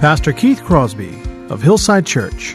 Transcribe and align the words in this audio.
Pastor 0.00 0.34
Keith 0.34 0.62
Crosby 0.62 1.18
of 1.48 1.62
Hillside 1.62 2.04
Church. 2.04 2.54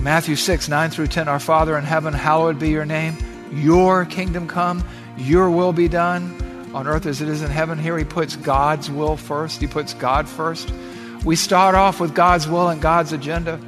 Matthew 0.00 0.36
6, 0.36 0.70
9 0.70 0.88
through 0.88 1.08
10. 1.08 1.28
Our 1.28 1.38
Father 1.38 1.76
in 1.76 1.84
heaven, 1.84 2.14
hallowed 2.14 2.58
be 2.58 2.70
your 2.70 2.86
name. 2.86 3.18
Your 3.52 4.06
kingdom 4.06 4.48
come, 4.48 4.82
your 5.18 5.50
will 5.50 5.74
be 5.74 5.86
done 5.86 6.70
on 6.72 6.86
earth 6.86 7.04
as 7.04 7.20
it 7.20 7.28
is 7.28 7.42
in 7.42 7.50
heaven. 7.50 7.78
Here 7.78 7.98
he 7.98 8.04
puts 8.04 8.36
God's 8.36 8.90
will 8.90 9.18
first, 9.18 9.60
he 9.60 9.66
puts 9.66 9.92
God 9.92 10.26
first. 10.26 10.72
We 11.26 11.36
start 11.36 11.74
off 11.74 12.00
with 12.00 12.14
God's 12.14 12.48
will 12.48 12.70
and 12.70 12.80
God's 12.80 13.12
agenda. 13.12 13.60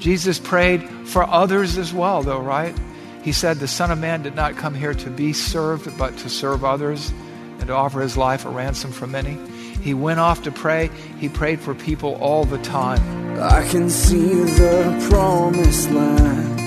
Jesus 0.00 0.40
prayed 0.40 0.82
for 1.06 1.22
others 1.22 1.78
as 1.78 1.94
well, 1.94 2.24
though, 2.24 2.40
right? 2.40 2.76
He 3.22 3.30
said, 3.30 3.58
The 3.58 3.68
Son 3.68 3.92
of 3.92 3.98
Man 4.00 4.22
did 4.22 4.34
not 4.34 4.56
come 4.56 4.74
here 4.74 4.94
to 4.94 5.08
be 5.08 5.32
served, 5.32 5.96
but 5.96 6.16
to 6.18 6.28
serve 6.28 6.64
others 6.64 7.12
and 7.60 7.68
to 7.68 7.74
offer 7.74 8.00
his 8.00 8.16
life 8.16 8.44
a 8.44 8.48
ransom 8.48 8.90
for 8.90 9.06
many. 9.06 9.38
He 9.82 9.94
went 9.94 10.20
off 10.20 10.42
to 10.42 10.50
pray. 10.50 10.90
He 11.18 11.28
prayed 11.28 11.60
for 11.60 11.74
people 11.74 12.16
all 12.20 12.44
the 12.44 12.58
time. 12.58 13.00
I 13.40 13.62
can 13.68 13.88
see 13.88 14.44
the 14.44 15.06
promised 15.10 15.90
land, 15.90 16.58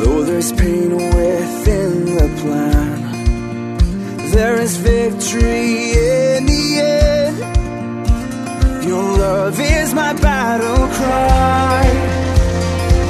though 0.00 0.22
there's 0.22 0.52
pain 0.52 0.94
within 0.94 2.04
the 2.16 2.28
plan. 2.42 3.02
There 4.30 4.60
is 4.60 4.76
victory 4.76 5.92
in 5.92 6.46
the 6.46 6.80
end. 6.80 7.38
Your 8.84 9.02
love 9.16 9.58
is 9.58 9.94
my 9.94 10.12
battle 10.12 10.86
cry, 10.88 11.84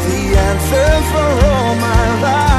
the 0.07 0.37
anthem 0.39 1.03
for 1.13 1.31
all 1.49 1.75
my 1.75 2.07
life. 2.23 2.55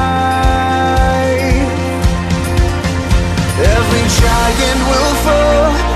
Every 3.58 4.04
giant 4.20 4.80
will 4.90 5.14
fall, 5.24 5.95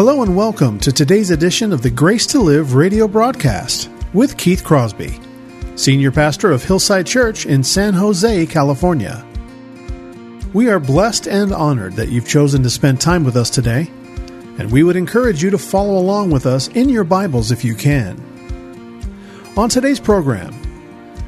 Hello 0.00 0.22
and 0.22 0.34
welcome 0.34 0.78
to 0.78 0.90
today's 0.90 1.30
edition 1.30 1.74
of 1.74 1.82
the 1.82 1.90
Grace 1.90 2.26
to 2.28 2.40
Live 2.40 2.72
radio 2.72 3.06
broadcast 3.06 3.90
with 4.14 4.38
Keith 4.38 4.64
Crosby, 4.64 5.20
Senior 5.76 6.10
Pastor 6.10 6.52
of 6.52 6.64
Hillside 6.64 7.06
Church 7.06 7.44
in 7.44 7.62
San 7.62 7.92
Jose, 7.92 8.46
California. 8.46 9.22
We 10.54 10.70
are 10.70 10.80
blessed 10.80 11.28
and 11.28 11.52
honored 11.52 11.96
that 11.96 12.08
you've 12.08 12.26
chosen 12.26 12.62
to 12.62 12.70
spend 12.70 12.98
time 12.98 13.24
with 13.24 13.36
us 13.36 13.50
today, 13.50 13.90
and 14.58 14.72
we 14.72 14.82
would 14.84 14.96
encourage 14.96 15.42
you 15.42 15.50
to 15.50 15.58
follow 15.58 15.98
along 15.98 16.30
with 16.30 16.46
us 16.46 16.68
in 16.68 16.88
your 16.88 17.04
Bibles 17.04 17.50
if 17.50 17.62
you 17.62 17.74
can. 17.74 18.16
On 19.58 19.68
today's 19.68 20.00
program, 20.00 20.54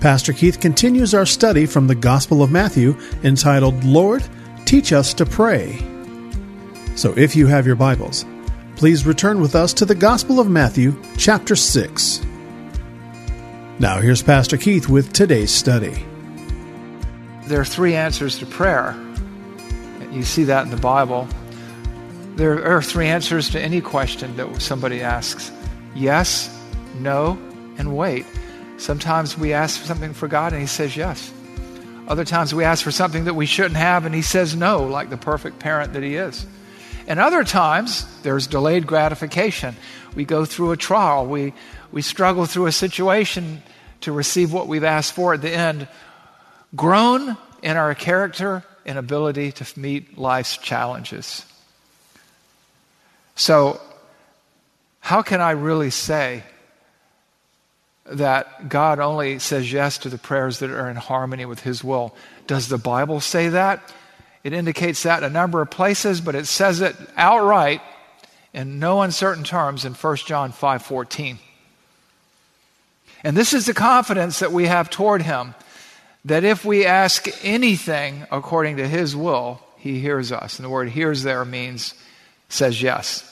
Pastor 0.00 0.32
Keith 0.32 0.60
continues 0.60 1.12
our 1.12 1.26
study 1.26 1.66
from 1.66 1.88
the 1.88 1.94
Gospel 1.94 2.42
of 2.42 2.50
Matthew 2.50 2.98
entitled, 3.22 3.84
Lord, 3.84 4.24
Teach 4.64 4.94
Us 4.94 5.12
to 5.12 5.26
Pray. 5.26 5.76
So 6.97 7.12
if 7.18 7.36
you 7.36 7.47
have 7.48 7.66
your 7.66 7.76
Bibles, 7.76 8.24
please 8.77 9.06
return 9.06 9.41
with 9.41 9.55
us 9.55 9.72
to 9.75 9.84
the 9.84 9.94
Gospel 9.94 10.41
of 10.41 10.49
Matthew, 10.49 11.00
chapter 11.16 11.56
6. 11.56 12.21
Now, 13.78 13.99
here's 13.99 14.22
Pastor 14.22 14.56
Keith 14.56 14.88
with 14.88 15.12
today's 15.12 15.53
study. 15.53 16.06
There 17.47 17.60
are 17.60 17.65
three 17.65 17.94
answers 17.94 18.38
to 18.38 18.47
prayer. 18.47 18.97
You 20.10 20.22
see 20.22 20.44
that 20.44 20.65
in 20.65 20.71
the 20.71 20.77
Bible. 20.77 21.27
There 22.37 22.65
are 22.65 22.83
three 22.83 23.09
answers 23.09 23.50
to 23.50 23.60
any 23.60 23.81
question 23.81 24.37
that 24.37 24.62
somebody 24.62 25.03
asks 25.03 25.50
yes, 25.94 26.49
no, 27.00 27.39
and 27.78 27.97
wait. 27.97 28.27
Sometimes 28.78 29.37
we 29.37 29.53
ask 29.53 29.81
for 29.81 29.87
something 29.87 30.12
for 30.12 30.28
God 30.28 30.53
and 30.53 30.60
He 30.60 30.66
says 30.66 30.97
yes. 30.97 31.33
Other 32.09 32.25
times 32.25 32.54
we 32.54 32.65
ask 32.65 32.83
for 32.83 32.91
something 32.91 33.25
that 33.25 33.34
we 33.34 33.47
shouldn't 33.47 33.77
have 33.77 34.06
and 34.06 34.15
He 34.15 34.22
says 34.22 34.56
no, 34.56 34.84
like 34.84 35.10
the 35.10 35.16
perfect 35.16 35.59
parent 35.59 35.93
that 35.93 36.03
He 36.03 36.16
is. 36.16 36.47
And 37.06 37.18
other 37.18 37.44
times 37.44 38.06
there's 38.22 38.46
delayed 38.46 38.86
gratification. 38.86 39.76
We 40.14 40.24
go 40.24 40.44
through 40.44 40.72
a 40.72 40.76
trial, 40.76 41.26
we, 41.26 41.54
we 41.90 42.02
struggle 42.02 42.46
through 42.46 42.66
a 42.66 42.72
situation 42.72 43.62
to 44.02 44.12
receive 44.12 44.52
what 44.52 44.68
we've 44.68 44.84
asked 44.84 45.12
for 45.12 45.34
at 45.34 45.42
the 45.42 45.50
end, 45.50 45.88
grown 46.74 47.36
in 47.62 47.76
our 47.76 47.94
character 47.94 48.64
and 48.84 48.98
ability 48.98 49.52
to 49.52 49.78
meet 49.78 50.18
life's 50.18 50.56
challenges. 50.56 51.46
So, 53.34 53.80
how 55.00 55.22
can 55.22 55.41
I 55.41 55.52
really 55.52 55.91
say 55.91 56.42
that 58.06 58.68
God 58.68 58.98
only 58.98 59.38
says 59.38 59.72
yes 59.72 59.98
to 59.98 60.08
the 60.08 60.18
prayers 60.18 60.58
that 60.58 60.70
are 60.70 60.91
in 60.91 60.96
harmony 60.96 61.44
with 61.44 61.60
His 61.60 61.82
will? 61.82 62.14
Does 62.46 62.68
the 62.68 62.78
Bible 62.78 63.20
say 63.20 63.48
that? 63.48 63.92
It 64.44 64.53
indicates 64.53 65.04
that 65.04 65.19
in 65.19 65.25
a 65.25 65.30
number 65.30 65.60
of 65.60 65.70
places, 65.70 66.20
but 66.20 66.34
it 66.34 66.47
says 66.47 66.80
it 66.80 66.97
outright 67.16 67.80
in 68.53 68.78
no 68.78 69.03
uncertain 69.03 69.44
terms 69.44 69.84
in 69.84 69.94
1 69.94 70.26
John 70.26 70.53
5:14. 70.53 71.38
And 73.25 73.36
this 73.36 73.53
is 73.53 73.66
the 73.66 73.75
confidence 73.75 74.41
that 74.41 74.53
we 74.53 74.66
have 74.66 74.91
toward 74.91 75.22
him 75.22 75.54
that 76.25 76.44
if 76.44 76.64
we 76.64 76.84
ask 76.84 77.28
anything 77.44 78.26
according 78.30 78.76
to 78.76 78.86
his 78.86 79.14
will, 79.16 79.60
he 79.76 80.00
hears 80.00 80.30
us. 80.30 80.59
And 80.59 80.64
the 80.64 80.70
word 80.70 80.88
hears 80.88 81.22
there 81.22 81.44
means 81.44 81.94
says 82.48 82.82
yes. 82.82 83.28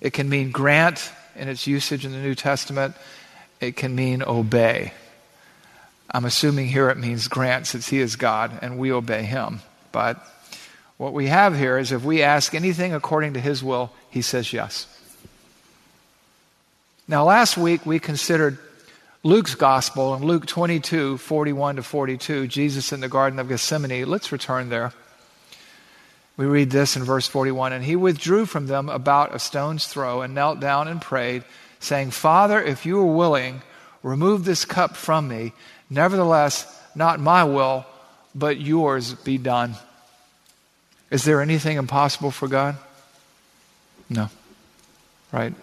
It 0.00 0.12
can 0.12 0.28
mean 0.28 0.50
grant 0.50 1.10
in 1.34 1.48
its 1.48 1.66
usage 1.66 2.04
in 2.04 2.12
the 2.12 2.18
New 2.18 2.34
Testament. 2.34 2.94
It 3.60 3.76
can 3.76 3.94
mean 3.94 4.22
obey. 4.22 4.92
I'm 6.10 6.24
assuming 6.24 6.68
here 6.68 6.88
it 6.88 6.98
means 6.98 7.28
grant 7.28 7.66
since 7.66 7.88
he 7.88 8.00
is 8.00 8.16
God 8.16 8.58
and 8.62 8.78
we 8.78 8.92
obey 8.92 9.22
him. 9.22 9.60
But 9.92 10.24
what 10.96 11.12
we 11.12 11.26
have 11.26 11.56
here 11.56 11.78
is 11.78 11.92
if 11.92 12.04
we 12.04 12.22
ask 12.22 12.54
anything 12.54 12.94
according 12.94 13.34
to 13.34 13.40
his 13.40 13.62
will, 13.62 13.92
he 14.10 14.22
says 14.22 14.52
yes. 14.52 14.86
Now, 17.08 17.24
last 17.24 17.56
week 17.56 17.86
we 17.86 17.98
considered 17.98 18.58
Luke's 19.22 19.54
gospel 19.54 20.14
in 20.14 20.22
Luke 20.24 20.46
22 20.46 21.18
41 21.18 21.76
to 21.76 21.82
42, 21.82 22.46
Jesus 22.46 22.92
in 22.92 23.00
the 23.00 23.08
Garden 23.08 23.38
of 23.38 23.48
Gethsemane. 23.48 24.06
Let's 24.06 24.32
return 24.32 24.68
there. 24.68 24.92
We 26.36 26.46
read 26.46 26.70
this 26.70 26.96
in 26.96 27.04
verse 27.04 27.26
41 27.26 27.72
And 27.72 27.84
he 27.84 27.96
withdrew 27.96 28.46
from 28.46 28.66
them 28.66 28.88
about 28.88 29.34
a 29.34 29.38
stone's 29.38 29.86
throw 29.86 30.22
and 30.22 30.34
knelt 30.34 30.60
down 30.60 30.88
and 30.88 31.00
prayed, 31.00 31.44
saying, 31.80 32.10
Father, 32.10 32.62
if 32.62 32.86
you 32.86 32.98
are 33.00 33.14
willing, 33.16 33.62
remove 34.02 34.44
this 34.44 34.64
cup 34.64 34.96
from 34.96 35.28
me. 35.28 35.52
Nevertheless, 35.90 36.66
not 36.94 37.20
my 37.20 37.44
will, 37.44 37.86
but 38.36 38.60
yours 38.60 39.14
be 39.14 39.38
done. 39.38 39.74
Is 41.10 41.24
there 41.24 41.40
anything 41.40 41.78
impossible 41.78 42.30
for 42.30 42.48
God? 42.48 42.76
No. 44.10 44.28
Right? 45.32 45.54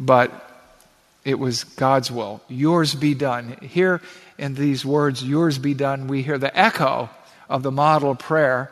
But 0.00 0.32
it 1.24 1.38
was 1.38 1.64
God's 1.64 2.10
will. 2.10 2.40
Yours 2.48 2.94
be 2.94 3.14
done. 3.14 3.58
Here 3.60 4.00
in 4.38 4.54
these 4.54 4.84
words, 4.84 5.22
yours 5.22 5.58
be 5.58 5.74
done, 5.74 6.08
we 6.08 6.22
hear 6.22 6.38
the 6.38 6.58
echo 6.58 7.10
of 7.48 7.62
the 7.62 7.70
model 7.70 8.14
prayer. 8.14 8.70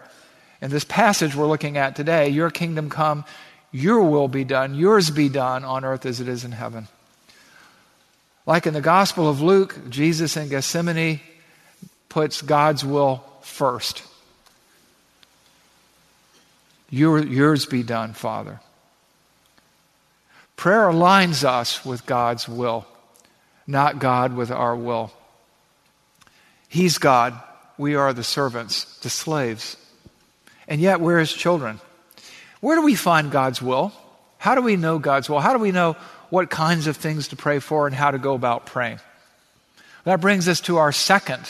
In 0.62 0.70
this 0.70 0.84
passage 0.84 1.36
we're 1.36 1.46
looking 1.46 1.76
at 1.76 1.94
today, 1.94 2.30
your 2.30 2.50
kingdom 2.50 2.88
come, 2.88 3.24
your 3.70 4.02
will 4.02 4.28
be 4.28 4.44
done, 4.44 4.74
yours 4.74 5.10
be 5.10 5.28
done 5.28 5.64
on 5.64 5.84
earth 5.84 6.06
as 6.06 6.20
it 6.20 6.28
is 6.28 6.44
in 6.44 6.52
heaven. 6.52 6.88
Like 8.46 8.66
in 8.66 8.74
the 8.74 8.80
Gospel 8.80 9.28
of 9.28 9.40
Luke, 9.40 9.76
Jesus 9.90 10.36
in 10.36 10.48
Gethsemane 10.48 11.20
puts 12.12 12.42
God's 12.42 12.84
will 12.84 13.24
first. 13.40 14.04
Your, 16.90 17.24
yours 17.24 17.64
be 17.64 17.82
done, 17.82 18.12
Father. 18.12 18.60
Prayer 20.56 20.88
aligns 20.90 21.42
us 21.42 21.86
with 21.86 22.04
God's 22.04 22.46
will, 22.46 22.86
not 23.66 23.98
God 23.98 24.36
with 24.36 24.50
our 24.50 24.76
will. 24.76 25.10
He's 26.68 26.98
God. 26.98 27.32
We 27.78 27.94
are 27.94 28.12
the 28.12 28.22
servants, 28.22 28.98
the 28.98 29.08
slaves. 29.08 29.78
And 30.68 30.82
yet 30.82 31.00
we're 31.00 31.18
his 31.18 31.32
children. 31.32 31.80
Where 32.60 32.76
do 32.76 32.82
we 32.82 32.94
find 32.94 33.30
God's 33.30 33.62
will? 33.62 33.90
How 34.36 34.54
do 34.54 34.60
we 34.60 34.76
know 34.76 34.98
God's 34.98 35.30
will? 35.30 35.40
How 35.40 35.54
do 35.54 35.58
we 35.58 35.72
know 35.72 35.96
what 36.28 36.50
kinds 36.50 36.86
of 36.88 36.98
things 36.98 37.28
to 37.28 37.36
pray 37.36 37.58
for 37.58 37.86
and 37.86 37.96
how 37.96 38.10
to 38.10 38.18
go 38.18 38.34
about 38.34 38.66
praying? 38.66 39.00
That 40.04 40.20
brings 40.20 40.46
us 40.46 40.60
to 40.62 40.76
our 40.76 40.92
second, 40.92 41.48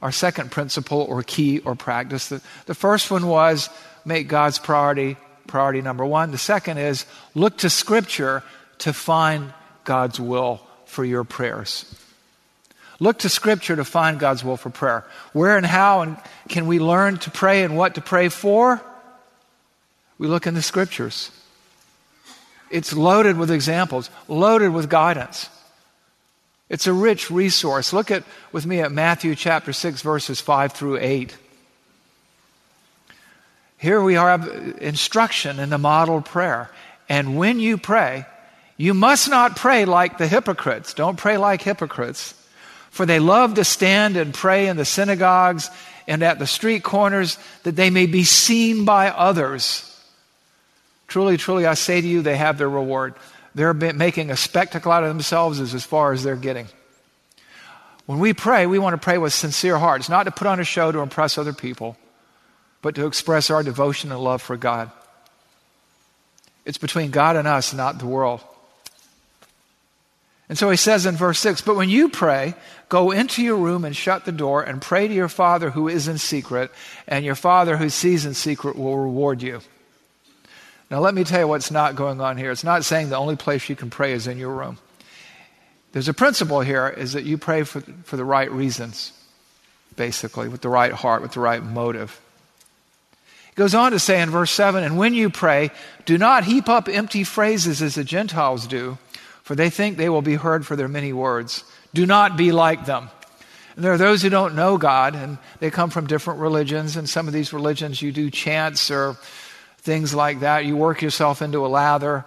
our 0.00 0.12
second 0.12 0.50
principle 0.50 1.00
or 1.00 1.22
key 1.22 1.58
or 1.60 1.74
practice. 1.74 2.28
The, 2.28 2.40
the 2.66 2.74
first 2.74 3.10
one 3.10 3.26
was 3.26 3.68
make 4.04 4.28
God's 4.28 4.58
priority 4.58 5.16
priority 5.46 5.80
number 5.80 6.04
one. 6.04 6.30
The 6.30 6.38
second 6.38 6.78
is 6.78 7.06
look 7.34 7.58
to 7.58 7.70
Scripture 7.70 8.44
to 8.78 8.92
find 8.92 9.52
God's 9.84 10.20
will 10.20 10.60
for 10.84 11.04
your 11.04 11.24
prayers. 11.24 11.92
Look 13.00 13.20
to 13.20 13.28
Scripture 13.28 13.76
to 13.76 13.84
find 13.84 14.20
God's 14.20 14.44
will 14.44 14.56
for 14.56 14.70
prayer. 14.70 15.04
Where 15.32 15.56
and 15.56 15.66
how 15.66 16.02
and 16.02 16.16
can 16.48 16.66
we 16.66 16.78
learn 16.78 17.16
to 17.18 17.30
pray 17.30 17.62
and 17.64 17.76
what 17.76 17.94
to 17.94 18.00
pray 18.00 18.28
for? 18.28 18.80
We 20.18 20.26
look 20.26 20.46
in 20.46 20.54
the 20.54 20.62
Scriptures. 20.62 21.30
It's 22.70 22.92
loaded 22.92 23.38
with 23.38 23.50
examples, 23.50 24.10
loaded 24.26 24.70
with 24.70 24.90
guidance. 24.90 25.48
It's 26.68 26.86
a 26.86 26.92
rich 26.92 27.30
resource. 27.30 27.92
Look 27.92 28.10
at 28.10 28.24
with 28.52 28.66
me 28.66 28.80
at 28.80 28.92
Matthew 28.92 29.34
chapter 29.34 29.72
6 29.72 30.02
verses 30.02 30.40
5 30.40 30.72
through 30.72 30.98
8. 30.98 31.36
Here 33.78 34.02
we 34.02 34.14
have 34.14 34.48
instruction 34.80 35.60
in 35.60 35.70
the 35.70 35.78
model 35.78 36.20
prayer. 36.20 36.70
And 37.08 37.38
when 37.38 37.60
you 37.60 37.78
pray, 37.78 38.26
you 38.76 38.92
must 38.92 39.30
not 39.30 39.56
pray 39.56 39.84
like 39.84 40.18
the 40.18 40.28
hypocrites. 40.28 40.94
Don't 40.94 41.16
pray 41.16 41.36
like 41.36 41.62
hypocrites. 41.62 42.34
For 42.90 43.06
they 43.06 43.20
love 43.20 43.54
to 43.54 43.64
stand 43.64 44.16
and 44.16 44.34
pray 44.34 44.66
in 44.66 44.76
the 44.76 44.84
synagogues 44.84 45.70
and 46.06 46.22
at 46.22 46.38
the 46.38 46.46
street 46.46 46.82
corners 46.82 47.38
that 47.62 47.76
they 47.76 47.90
may 47.90 48.06
be 48.06 48.24
seen 48.24 48.84
by 48.84 49.10
others. 49.10 49.84
Truly, 51.06 51.36
truly, 51.36 51.66
I 51.66 51.74
say 51.74 52.00
to 52.00 52.06
you, 52.06 52.22
they 52.22 52.36
have 52.36 52.58
their 52.58 52.68
reward. 52.68 53.14
They're 53.58 53.74
making 53.74 54.30
a 54.30 54.36
spectacle 54.36 54.92
out 54.92 55.02
of 55.02 55.08
themselves 55.08 55.58
as, 55.58 55.74
as 55.74 55.84
far 55.84 56.12
as 56.12 56.22
they're 56.22 56.36
getting. 56.36 56.68
When 58.06 58.20
we 58.20 58.32
pray, 58.32 58.66
we 58.66 58.78
want 58.78 58.94
to 58.94 59.04
pray 59.04 59.18
with 59.18 59.32
sincere 59.32 59.76
hearts, 59.76 60.08
not 60.08 60.22
to 60.26 60.30
put 60.30 60.46
on 60.46 60.60
a 60.60 60.64
show 60.64 60.92
to 60.92 61.00
impress 61.00 61.36
other 61.36 61.52
people, 61.52 61.96
but 62.82 62.94
to 62.94 63.06
express 63.06 63.50
our 63.50 63.64
devotion 63.64 64.12
and 64.12 64.20
love 64.20 64.42
for 64.42 64.56
God. 64.56 64.92
It's 66.66 66.78
between 66.78 67.10
God 67.10 67.34
and 67.34 67.48
us, 67.48 67.74
not 67.74 67.98
the 67.98 68.06
world. 68.06 68.42
And 70.48 70.56
so 70.56 70.70
he 70.70 70.76
says 70.76 71.04
in 71.04 71.16
verse 71.16 71.40
6 71.40 71.60
But 71.62 71.74
when 71.74 71.90
you 71.90 72.10
pray, 72.10 72.54
go 72.88 73.10
into 73.10 73.42
your 73.42 73.56
room 73.56 73.84
and 73.84 73.96
shut 73.96 74.24
the 74.24 74.30
door 74.30 74.62
and 74.62 74.80
pray 74.80 75.08
to 75.08 75.14
your 75.14 75.28
Father 75.28 75.70
who 75.70 75.88
is 75.88 76.06
in 76.06 76.18
secret, 76.18 76.70
and 77.08 77.24
your 77.24 77.34
Father 77.34 77.76
who 77.76 77.90
sees 77.90 78.24
in 78.24 78.34
secret 78.34 78.76
will 78.76 78.96
reward 78.96 79.42
you. 79.42 79.62
Now, 80.90 81.00
let 81.00 81.14
me 81.14 81.24
tell 81.24 81.40
you 81.40 81.48
what's 81.48 81.70
not 81.70 81.96
going 81.96 82.20
on 82.20 82.38
here. 82.38 82.50
It's 82.50 82.64
not 82.64 82.84
saying 82.84 83.10
the 83.10 83.16
only 83.16 83.36
place 83.36 83.68
you 83.68 83.76
can 83.76 83.90
pray 83.90 84.12
is 84.12 84.26
in 84.26 84.38
your 84.38 84.54
room. 84.54 84.78
There's 85.92 86.08
a 86.08 86.14
principle 86.14 86.60
here 86.60 86.88
is 86.88 87.12
that 87.12 87.24
you 87.24 87.38
pray 87.38 87.62
for, 87.62 87.80
for 88.04 88.16
the 88.16 88.24
right 88.24 88.50
reasons, 88.50 89.12
basically, 89.96 90.48
with 90.48 90.60
the 90.60 90.68
right 90.68 90.92
heart, 90.92 91.22
with 91.22 91.32
the 91.32 91.40
right 91.40 91.62
motive. 91.62 92.20
It 93.50 93.54
goes 93.54 93.74
on 93.74 93.92
to 93.92 93.98
say 93.98 94.20
in 94.22 94.30
verse 94.30 94.50
7 94.50 94.82
And 94.82 94.96
when 94.96 95.14
you 95.14 95.30
pray, 95.30 95.70
do 96.04 96.16
not 96.16 96.44
heap 96.44 96.68
up 96.68 96.88
empty 96.88 97.24
phrases 97.24 97.82
as 97.82 97.96
the 97.96 98.04
Gentiles 98.04 98.66
do 98.66 98.98
for 99.48 99.54
they 99.54 99.70
think 99.70 99.96
they 99.96 100.10
will 100.10 100.20
be 100.20 100.34
heard 100.34 100.66
for 100.66 100.76
their 100.76 100.88
many 100.88 101.10
words. 101.10 101.64
Do 101.94 102.04
not 102.04 102.36
be 102.36 102.52
like 102.52 102.84
them. 102.84 103.08
And 103.74 103.82
there 103.82 103.94
are 103.94 103.96
those 103.96 104.20
who 104.20 104.28
don't 104.28 104.54
know 104.54 104.76
God, 104.76 105.14
and 105.14 105.38
they 105.58 105.70
come 105.70 105.88
from 105.88 106.06
different 106.06 106.40
religions, 106.40 106.98
and 106.98 107.08
some 107.08 107.26
of 107.26 107.32
these 107.32 107.50
religions 107.50 108.02
you 108.02 108.12
do 108.12 108.30
chants 108.30 108.90
or 108.90 109.16
things 109.88 110.14
like 110.14 110.40
that. 110.40 110.66
You 110.66 110.76
work 110.76 111.00
yourself 111.00 111.40
into 111.40 111.64
a 111.64 111.68
lather. 111.68 112.26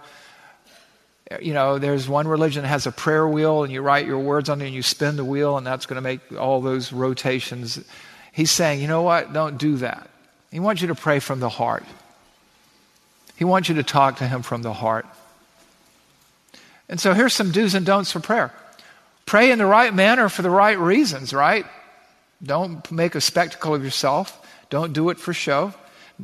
You 1.40 1.54
know, 1.54 1.78
there's 1.78 2.08
one 2.08 2.26
religion 2.26 2.62
that 2.62 2.68
has 2.68 2.88
a 2.88 2.92
prayer 2.92 3.26
wheel, 3.26 3.62
and 3.62 3.72
you 3.72 3.82
write 3.82 4.04
your 4.04 4.18
words 4.18 4.48
on 4.48 4.60
it, 4.60 4.66
and 4.66 4.74
you 4.74 4.82
spin 4.82 5.14
the 5.14 5.24
wheel, 5.24 5.56
and 5.56 5.64
that's 5.64 5.86
going 5.86 5.94
to 5.94 6.02
make 6.02 6.20
all 6.36 6.60
those 6.60 6.92
rotations. 6.92 7.78
He's 8.32 8.50
saying, 8.50 8.80
you 8.80 8.88
know 8.88 9.02
what? 9.02 9.32
Don't 9.32 9.58
do 9.58 9.76
that. 9.76 10.10
He 10.50 10.58
wants 10.58 10.82
you 10.82 10.88
to 10.88 10.96
pray 10.96 11.20
from 11.20 11.38
the 11.38 11.48
heart. 11.48 11.84
He 13.36 13.44
wants 13.44 13.68
you 13.68 13.76
to 13.76 13.84
talk 13.84 14.16
to 14.16 14.26
him 14.26 14.42
from 14.42 14.62
the 14.62 14.72
heart. 14.72 15.06
And 16.88 16.98
so 16.98 17.14
here's 17.14 17.32
some 17.32 17.52
do's 17.52 17.76
and 17.76 17.86
don'ts 17.86 18.10
for 18.10 18.18
prayer 18.18 18.52
pray 19.24 19.52
in 19.52 19.58
the 19.58 19.66
right 19.66 19.94
manner 19.94 20.28
for 20.28 20.42
the 20.42 20.50
right 20.50 20.76
reasons, 20.76 21.32
right? 21.32 21.64
Don't 22.42 22.90
make 22.90 23.14
a 23.14 23.20
spectacle 23.20 23.72
of 23.72 23.84
yourself. 23.84 24.26
Don't 24.68 24.92
do 24.92 25.10
it 25.10 25.18
for 25.20 25.32
show. 25.32 25.72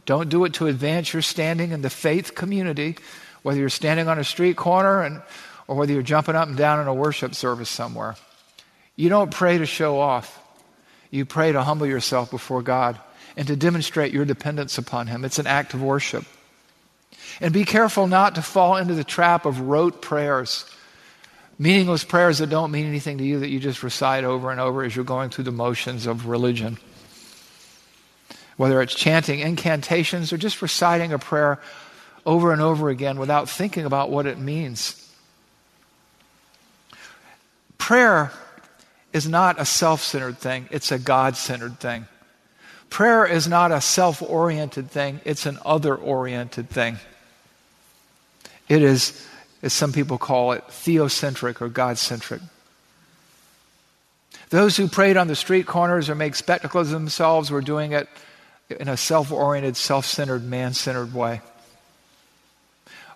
Don't 0.06 0.28
do 0.28 0.44
it 0.44 0.54
to 0.54 0.66
advance 0.66 1.12
your 1.12 1.22
standing 1.22 1.72
in 1.72 1.82
the 1.82 1.90
faith 1.90 2.34
community, 2.34 2.96
whether 3.42 3.58
you're 3.58 3.68
standing 3.68 4.08
on 4.08 4.18
a 4.18 4.24
street 4.24 4.56
corner 4.56 5.02
and, 5.02 5.22
or 5.66 5.76
whether 5.76 5.92
you're 5.92 6.02
jumping 6.02 6.34
up 6.34 6.48
and 6.48 6.56
down 6.56 6.80
in 6.80 6.86
a 6.86 6.94
worship 6.94 7.34
service 7.34 7.70
somewhere. 7.70 8.16
You 8.96 9.08
don't 9.08 9.30
pray 9.30 9.58
to 9.58 9.66
show 9.66 10.00
off. 10.00 10.42
You 11.10 11.24
pray 11.24 11.52
to 11.52 11.62
humble 11.62 11.86
yourself 11.86 12.30
before 12.30 12.62
God 12.62 12.98
and 13.36 13.46
to 13.48 13.56
demonstrate 13.56 14.12
your 14.12 14.24
dependence 14.24 14.78
upon 14.78 15.06
Him. 15.06 15.24
It's 15.24 15.38
an 15.38 15.46
act 15.46 15.72
of 15.72 15.82
worship. 15.82 16.24
And 17.40 17.52
be 17.52 17.64
careful 17.64 18.06
not 18.06 18.34
to 18.34 18.42
fall 18.42 18.76
into 18.76 18.94
the 18.94 19.04
trap 19.04 19.46
of 19.46 19.60
rote 19.60 20.02
prayers, 20.02 20.64
meaningless 21.58 22.04
prayers 22.04 22.38
that 22.38 22.50
don't 22.50 22.72
mean 22.72 22.86
anything 22.86 23.18
to 23.18 23.24
you 23.24 23.40
that 23.40 23.48
you 23.48 23.60
just 23.60 23.82
recite 23.82 24.24
over 24.24 24.50
and 24.50 24.60
over 24.60 24.82
as 24.82 24.94
you're 24.94 25.04
going 25.04 25.30
through 25.30 25.44
the 25.44 25.52
motions 25.52 26.06
of 26.06 26.26
religion. 26.26 26.78
Whether 28.58 28.82
it's 28.82 28.94
chanting 28.94 29.38
incantations 29.38 30.32
or 30.32 30.36
just 30.36 30.60
reciting 30.60 31.14
a 31.14 31.18
prayer 31.18 31.60
over 32.26 32.52
and 32.52 32.60
over 32.60 32.90
again 32.90 33.18
without 33.18 33.48
thinking 33.48 33.86
about 33.86 34.10
what 34.10 34.26
it 34.26 34.36
means. 34.36 35.10
Prayer 37.78 38.32
is 39.14 39.26
not 39.26 39.58
a 39.58 39.64
self 39.64 40.02
centered 40.02 40.36
thing, 40.38 40.68
it's 40.70 40.92
a 40.92 40.98
God 40.98 41.36
centered 41.36 41.80
thing. 41.80 42.06
Prayer 42.90 43.24
is 43.24 43.46
not 43.46 43.72
a 43.72 43.80
self 43.80 44.20
oriented 44.20 44.90
thing, 44.90 45.20
it's 45.24 45.46
an 45.46 45.58
other 45.64 45.94
oriented 45.94 46.68
thing. 46.68 46.98
It 48.68 48.82
is, 48.82 49.26
as 49.62 49.72
some 49.72 49.92
people 49.92 50.18
call 50.18 50.52
it, 50.52 50.64
theocentric 50.68 51.62
or 51.62 51.68
God 51.68 51.96
centric. 51.96 52.42
Those 54.50 54.76
who 54.76 54.88
prayed 54.88 55.16
on 55.16 55.28
the 55.28 55.36
street 55.36 55.66
corners 55.66 56.10
or 56.10 56.14
make 56.14 56.34
spectacles 56.34 56.88
of 56.88 56.92
themselves 56.92 57.50
were 57.50 57.60
doing 57.60 57.92
it 57.92 58.08
in 58.70 58.88
a 58.88 58.96
self 58.96 59.32
oriented, 59.32 59.76
self 59.76 60.04
centered, 60.04 60.44
man 60.44 60.74
centered 60.74 61.14
way. 61.14 61.40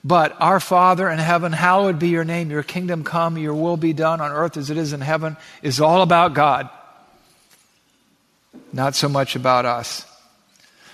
But 0.04 0.34
our 0.40 0.58
Father 0.58 1.08
in 1.08 1.18
heaven, 1.18 1.52
hallowed 1.52 1.98
be 1.98 2.08
your 2.08 2.24
name, 2.24 2.50
your 2.50 2.64
kingdom 2.64 3.04
come, 3.04 3.38
your 3.38 3.54
will 3.54 3.76
be 3.76 3.92
done 3.92 4.20
on 4.20 4.32
earth 4.32 4.56
as 4.56 4.70
it 4.70 4.76
is 4.76 4.92
in 4.92 5.00
heaven, 5.00 5.36
is 5.62 5.80
all 5.80 6.02
about 6.02 6.34
God, 6.34 6.68
not 8.72 8.96
so 8.96 9.08
much 9.08 9.36
about 9.36 9.64
us. 9.64 10.06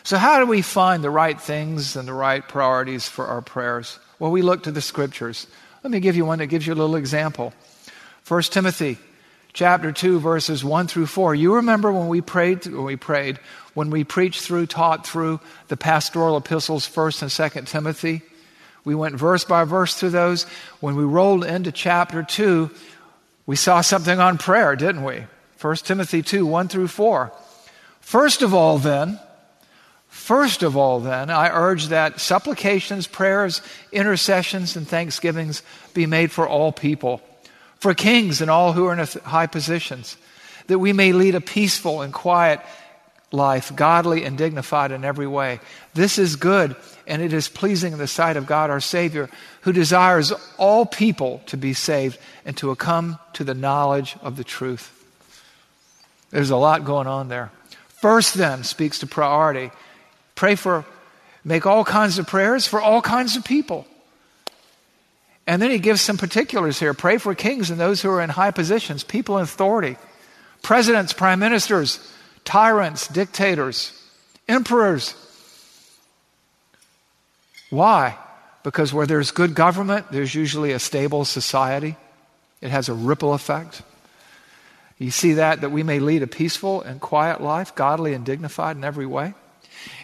So, 0.03 0.19
how 0.19 0.41
do 0.41 0.47
we 0.47 0.62
find 0.62 1.03
the 1.03 1.11
right 1.11 1.41
things 1.41 1.97
and 1.97 2.07
the 2.07 2.12
right 2.12 2.47
priorities 2.47 3.09
for 3.09 3.27
our 3.27 3.43
prayers? 3.43 3.99
Well, 4.19 4.31
we 4.31 4.43
look 4.43 4.65
to 4.65 4.73
the 4.73 4.83
scriptures. 4.83 5.47
Let 5.83 5.91
me 5.91 6.00
give 6.00 6.17
you 6.17 6.25
one 6.25 6.41
that 6.41 6.47
gives 6.47 6.67
you 6.67 6.73
a 6.73 6.77
little 6.77 6.97
example. 6.97 7.55
1 8.27 8.43
Timothy 8.43 8.99
chapter 9.53 9.91
2 9.91 10.21
verses 10.21 10.65
1 10.65 10.87
through 10.87 11.07
4. 11.07 11.35
You 11.35 11.57
remember 11.57 11.93
when 11.93 12.09
we 12.09 12.21
prayed 12.21 12.67
when 12.67 12.85
we 12.85 12.97
prayed, 12.97 13.38
when 13.78 13.90
we 13.90 14.02
preached 14.02 14.40
through, 14.40 14.66
taught 14.66 15.06
through 15.06 15.38
the 15.68 15.76
pastoral 15.76 16.37
epistles 16.37 16.85
1st 16.88 17.23
and 17.23 17.30
2nd 17.30 17.68
Timothy? 17.68 18.23
We 18.82 18.97
went 18.97 19.14
verse 19.14 19.44
by 19.44 19.62
verse 19.62 19.94
through 19.94 20.11
those. 20.11 20.42
When 20.80 20.97
we 20.97 21.04
rolled 21.04 21.44
into 21.44 21.70
chapter 21.70 22.25
2, 22.25 22.70
we 23.47 23.54
saw 23.54 23.80
something 23.80 24.18
on 24.18 24.37
prayer, 24.37 24.75
didn't 24.75 25.04
we? 25.04 25.26
1 25.61 25.76
Timothy 25.76 26.23
2 26.23 26.44
1 26.44 26.66
through 26.66 26.88
4. 26.88 27.32
First 28.00 28.42
of 28.42 28.52
all, 28.52 28.78
then, 28.78 29.20
First 30.08 30.64
of 30.64 30.76
all, 30.76 30.99
then, 30.99 31.30
I 31.30 31.49
urge 31.50 31.88
that 31.88 32.18
supplications, 32.18 33.06
prayers, 33.06 33.62
intercessions, 33.92 34.75
and 34.75 34.88
thanksgivings 34.88 35.62
be 35.94 36.06
made 36.06 36.32
for 36.32 36.49
all 36.49 36.73
people, 36.73 37.20
for 37.78 37.94
kings 37.94 38.40
and 38.40 38.50
all 38.50 38.73
who 38.73 38.87
are 38.87 38.99
in 38.99 39.06
high 39.25 39.47
positions, 39.47 40.16
that 40.66 40.80
we 40.80 40.92
may 40.92 41.12
lead 41.12 41.37
a 41.37 41.40
peaceful 41.40 42.00
and 42.00 42.12
quiet 42.12 42.61
life, 43.30 43.75
godly 43.75 44.25
and 44.25 44.38
dignified 44.38 44.90
in 44.92 45.04
every 45.04 45.26
way. 45.26 45.61
This 45.94 46.18
is 46.18 46.37
good, 46.37 46.76
and 47.06 47.20
it 47.20 47.32
is 47.32 47.49
pleasing 47.49 47.92
in 47.92 47.99
the 47.99 48.06
sight 48.06 48.37
of 48.37 48.47
God 48.47 48.70
our 48.70 48.80
Savior, 48.80 49.28
who 49.62 49.73
desires 49.73 50.32
all 50.56 50.87
people 50.87 51.42
to 51.47 51.56
be 51.56 51.75
saved 51.75 52.18
and 52.44 52.56
to 52.56 52.75
come 52.76 53.18
to 53.35 53.44
the 53.44 53.54
knowledge 53.54 54.16
of 54.23 54.37
the 54.37 54.44
truth. 54.44 54.94
There's 56.30 56.50
a 56.50 56.56
lot 56.56 56.85
going 56.85 57.06
on 57.06 57.28
there. 57.28 57.50
First, 58.00 58.35
then, 58.35 58.64
speaks 58.64 59.00
to 59.00 59.06
priority 59.06 59.70
Pray 60.38 60.54
for, 60.54 60.85
make 61.42 61.66
all 61.66 61.85
kinds 61.85 62.20
of 62.20 62.28
prayers 62.28 62.64
for 62.64 62.80
all 62.80 63.02
kinds 63.02 63.37
of 63.37 63.44
people. 63.44 63.88
And 65.49 65.61
then 65.61 65.73
he 65.73 65.80
gives 65.80 66.00
some 66.00 66.16
particulars 66.16 66.78
here. 66.78 66.94
Pray 66.94 67.18
for 67.18 67.35
kings 67.35 67.70
and 67.70 67.80
those 67.80 68.00
who 68.00 68.08
are 68.11 68.23
in 68.23 68.30
high 68.30 68.52
positions, 68.52 69.02
people 69.02 69.38
in 69.38 69.42
authority, 69.42 69.97
presidents, 70.62 71.12
prime 71.12 71.40
ministers, 71.40 71.99
tyrants, 72.49 73.09
dictators, 73.09 73.93
emperors. 74.49 75.14
Why? 77.69 78.17
Because 78.62 78.90
where 78.90 79.07
there's 79.07 79.33
good 79.33 79.55
government, 79.55 80.07
there's 80.11 80.35
usually 80.35 80.73
a 80.73 80.78
stable 80.78 81.26
society. 81.26 81.95
It 82.62 82.71
has 82.71 82.88
a 82.88 82.95
ripple 82.95 83.35
effect. 83.35 83.83
You 84.97 85.11
see 85.11 85.35
that, 85.35 85.61
that 85.61 85.71
we 85.71 85.83
may 85.83 86.00
lead 86.00 86.23
a 86.23 86.26
peaceful 86.26 86.81
and 86.81 87.02
quiet 87.02 87.43
life, 87.43 87.75
godly 87.75 88.14
and 88.14 88.25
dignified 88.25 88.78
in 88.78 88.83
every 88.83 89.07
way. 89.07 89.35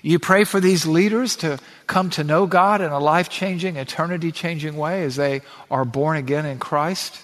You 0.03 0.19
pray 0.19 0.45
for 0.45 0.61
these 0.61 0.85
leaders 0.85 1.37
to 1.37 1.59
come 1.87 2.11
to 2.11 2.25
know 2.25 2.47
God 2.47 2.83
in 2.83 2.91
a 2.91 3.01
life 3.01 3.31
changing, 3.31 3.77
eternity 3.77 4.33
changing 4.33 4.77
way 4.77 5.05
as 5.05 5.17
they 5.17 5.41
are 5.71 5.87
born 5.87 6.19
again 6.19 6.45
in 6.45 6.59
Christ. 6.59 7.19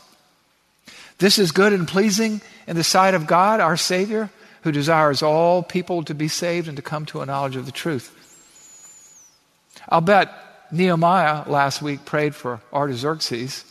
This 1.19 1.39
is 1.39 1.53
good 1.53 1.75
and 1.75 1.87
pleasing 1.87 2.41
in 2.67 2.75
the 2.75 2.83
sight 2.83 3.12
of 3.12 3.27
God, 3.27 3.61
our 3.61 3.77
Savior, 3.77 4.31
who 4.62 4.73
desires 4.73 5.23
all 5.23 5.62
people 5.62 6.05
to 6.05 6.14
be 6.14 6.29
saved 6.29 6.69
and 6.69 6.76
to 6.76 6.83
come 6.83 7.07
to 7.07 7.21
a 7.21 7.26
knowledge 7.26 7.57
of 7.57 7.67
the 7.67 7.73
truth. 7.73 8.17
I'll 9.88 10.00
bet 10.00 10.31
Nehemiah 10.71 11.49
last 11.49 11.83
week 11.83 12.05
prayed 12.05 12.35
for 12.35 12.61
Artaxerxes. 12.73 13.64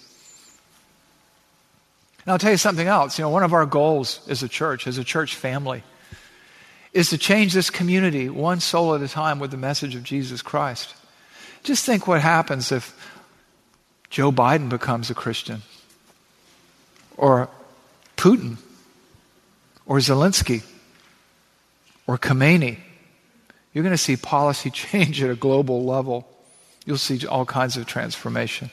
And 2.26 2.34
I'll 2.34 2.40
tell 2.40 2.52
you 2.52 2.58
something 2.58 2.88
else. 2.88 3.18
You 3.18 3.24
know, 3.24 3.30
one 3.30 3.44
of 3.44 3.54
our 3.54 3.66
goals 3.66 4.20
as 4.28 4.44
a 4.44 4.50
church, 4.50 4.88
as 4.88 4.98
a 4.98 5.04
church 5.04 5.36
family, 5.36 5.84
is 6.92 7.12
to 7.12 7.18
change 7.18 7.54
this 7.54 7.70
community 7.70 8.30
one 8.30 8.60
soul 8.60 8.96
at 8.96 9.02
a 9.02 9.08
time 9.08 9.40
with 9.40 9.52
the 9.52 9.58
message 9.58 9.96
of 9.96 10.04
Jesus 10.04 10.42
Christ. 10.42 10.96
Just 11.64 11.86
think 11.86 12.08
what 12.08 12.22
happens 12.22 12.72
if 12.72 12.96
Joe 14.10 14.32
Biden 14.32 14.70
becomes 14.70 15.10
a 15.10 15.14
Christian, 15.14 15.62
or 17.16 17.48
Putin, 18.18 18.58
or 19.86 19.98
Zelensky, 19.98 20.64
or 22.10 22.18
Khomeini. 22.18 22.80
You're 23.72 23.84
going 23.84 23.94
to 23.94 23.98
see 23.98 24.16
policy 24.16 24.72
change 24.72 25.22
at 25.22 25.30
a 25.30 25.36
global 25.36 25.86
level. 25.86 26.28
You'll 26.84 26.98
see 26.98 27.24
all 27.28 27.46
kinds 27.46 27.78
of 27.78 27.86
transformation. 27.86 28.72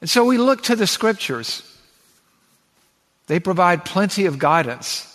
And 0.00 0.08
so 0.08 0.24
we 0.24 0.38
look 0.38 0.62
to 0.62 0.74
the 0.74 0.86
scriptures. 0.86 1.62
They 3.26 3.40
provide 3.40 3.84
plenty 3.84 4.24
of 4.24 4.38
guidance. 4.38 5.06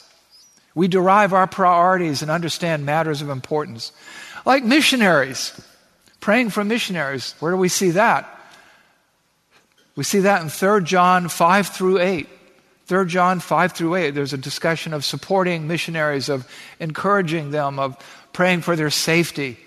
We 0.75 0.87
derive 0.87 1.33
our 1.33 1.47
priorities 1.47 2.21
and 2.21 2.29
understand 2.29 2.85
matters 2.85 3.23
of 3.23 3.31
importance. 3.31 3.91
Like 4.45 4.63
missionaries, 4.63 5.59
praying 6.19 6.51
for 6.51 6.63
missionaries. 6.63 7.33
Where 7.39 7.53
do 7.53 7.57
we 7.57 7.69
see 7.69 7.89
that? 7.91 8.29
We 9.95 10.03
see 10.03 10.19
that 10.19 10.43
in 10.43 10.49
3 10.49 10.83
John 10.83 11.27
5 11.27 11.67
through 11.69 12.01
8. 12.01 12.29
3 12.85 13.07
John 13.07 13.39
5 13.39 13.71
through 13.71 13.95
8, 13.95 14.11
there's 14.11 14.33
a 14.33 14.37
discussion 14.37 14.93
of 14.93 15.03
supporting 15.03 15.67
missionaries, 15.67 16.29
of 16.29 16.47
encouraging 16.79 17.49
them, 17.49 17.79
of 17.79 17.97
praying 18.31 18.61
for 18.61 18.75
their 18.75 18.91
safety. 18.91 19.57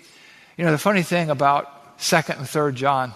You 0.57 0.65
know, 0.65 0.71
the 0.71 0.79
funny 0.79 1.03
thing 1.03 1.29
about 1.29 1.99
2nd 1.99 2.39
and 2.39 2.47
3rd 2.47 2.75
John, 2.75 3.13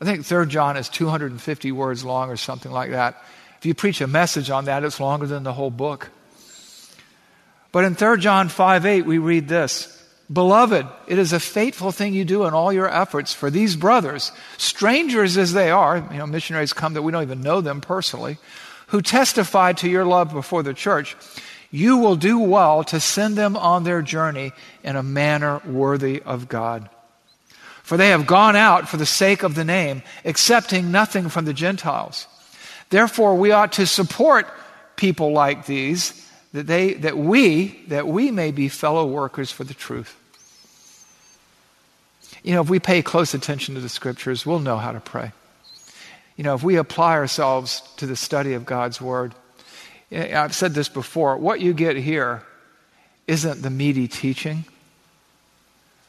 I 0.00 0.04
think 0.04 0.22
3rd 0.22 0.48
John 0.48 0.76
is 0.76 0.88
250 0.88 1.70
words 1.70 2.04
long 2.04 2.28
or 2.30 2.36
something 2.36 2.72
like 2.72 2.90
that. 2.90 3.22
If 3.58 3.66
you 3.66 3.74
preach 3.74 4.00
a 4.00 4.08
message 4.08 4.50
on 4.50 4.64
that, 4.64 4.82
it's 4.82 4.98
longer 4.98 5.26
than 5.26 5.44
the 5.44 5.52
whole 5.52 5.70
book. 5.70 6.10
But 7.70 7.84
in 7.84 7.94
3 7.94 8.18
John 8.18 8.48
5 8.48 8.84
8, 8.84 9.02
we 9.02 9.18
read 9.18 9.46
this 9.46 9.96
Beloved, 10.32 10.86
it 11.06 11.18
is 11.18 11.32
a 11.32 11.40
faithful 11.40 11.92
thing 11.92 12.14
you 12.14 12.24
do 12.24 12.46
in 12.46 12.54
all 12.54 12.72
your 12.72 12.88
efforts 12.88 13.32
for 13.34 13.50
these 13.50 13.76
brothers, 13.76 14.32
strangers 14.58 15.36
as 15.36 15.52
they 15.52 15.70
are, 15.70 15.98
you 15.98 16.18
know, 16.18 16.26
missionaries 16.26 16.72
come 16.72 16.94
that 16.94 17.02
we 17.02 17.12
don't 17.12 17.22
even 17.22 17.42
know 17.42 17.60
them 17.60 17.80
personally, 17.80 18.38
who 18.90 19.00
testified 19.00 19.78
to 19.78 19.88
your 19.88 20.04
love 20.04 20.32
before 20.32 20.62
the 20.62 20.74
church. 20.74 21.16
You 21.70 21.98
will 21.98 22.16
do 22.16 22.38
well 22.38 22.82
to 22.84 22.98
send 22.98 23.36
them 23.36 23.56
on 23.56 23.84
their 23.84 24.02
journey 24.02 24.52
in 24.82 24.96
a 24.96 25.02
manner 25.02 25.60
worthy 25.64 26.20
of 26.22 26.48
God. 26.48 26.88
For 27.84 27.96
they 27.96 28.08
have 28.08 28.26
gone 28.26 28.56
out 28.56 28.88
for 28.88 28.96
the 28.96 29.06
sake 29.06 29.42
of 29.42 29.54
the 29.54 29.64
name, 29.64 30.02
accepting 30.24 30.90
nothing 30.90 31.28
from 31.28 31.44
the 31.44 31.54
Gentiles. 31.54 32.26
Therefore, 32.90 33.36
we 33.36 33.52
ought 33.52 33.72
to 33.72 33.86
support 33.86 34.48
people 34.96 35.32
like 35.32 35.66
these 35.66 36.28
that, 36.52 36.66
they, 36.66 36.94
that, 36.94 37.16
we, 37.16 37.80
that 37.88 38.08
we 38.08 38.32
may 38.32 38.50
be 38.50 38.68
fellow 38.68 39.06
workers 39.06 39.52
for 39.52 39.62
the 39.62 39.74
truth. 39.74 40.16
You 42.42 42.54
know, 42.54 42.62
if 42.62 42.70
we 42.70 42.80
pay 42.80 43.02
close 43.02 43.34
attention 43.34 43.76
to 43.76 43.80
the 43.80 43.88
scriptures, 43.88 44.44
we'll 44.44 44.58
know 44.58 44.78
how 44.78 44.90
to 44.90 45.00
pray. 45.00 45.32
You 46.40 46.44
know, 46.44 46.54
if 46.54 46.62
we 46.62 46.76
apply 46.76 47.16
ourselves 47.16 47.82
to 47.98 48.06
the 48.06 48.16
study 48.16 48.54
of 48.54 48.64
God's 48.64 48.98
word, 48.98 49.34
eh, 50.10 50.34
I've 50.34 50.54
said 50.54 50.72
this 50.72 50.88
before 50.88 51.36
what 51.36 51.60
you 51.60 51.74
get 51.74 51.96
here 51.96 52.42
isn't 53.26 53.60
the 53.60 53.68
meaty 53.68 54.08
teaching, 54.08 54.64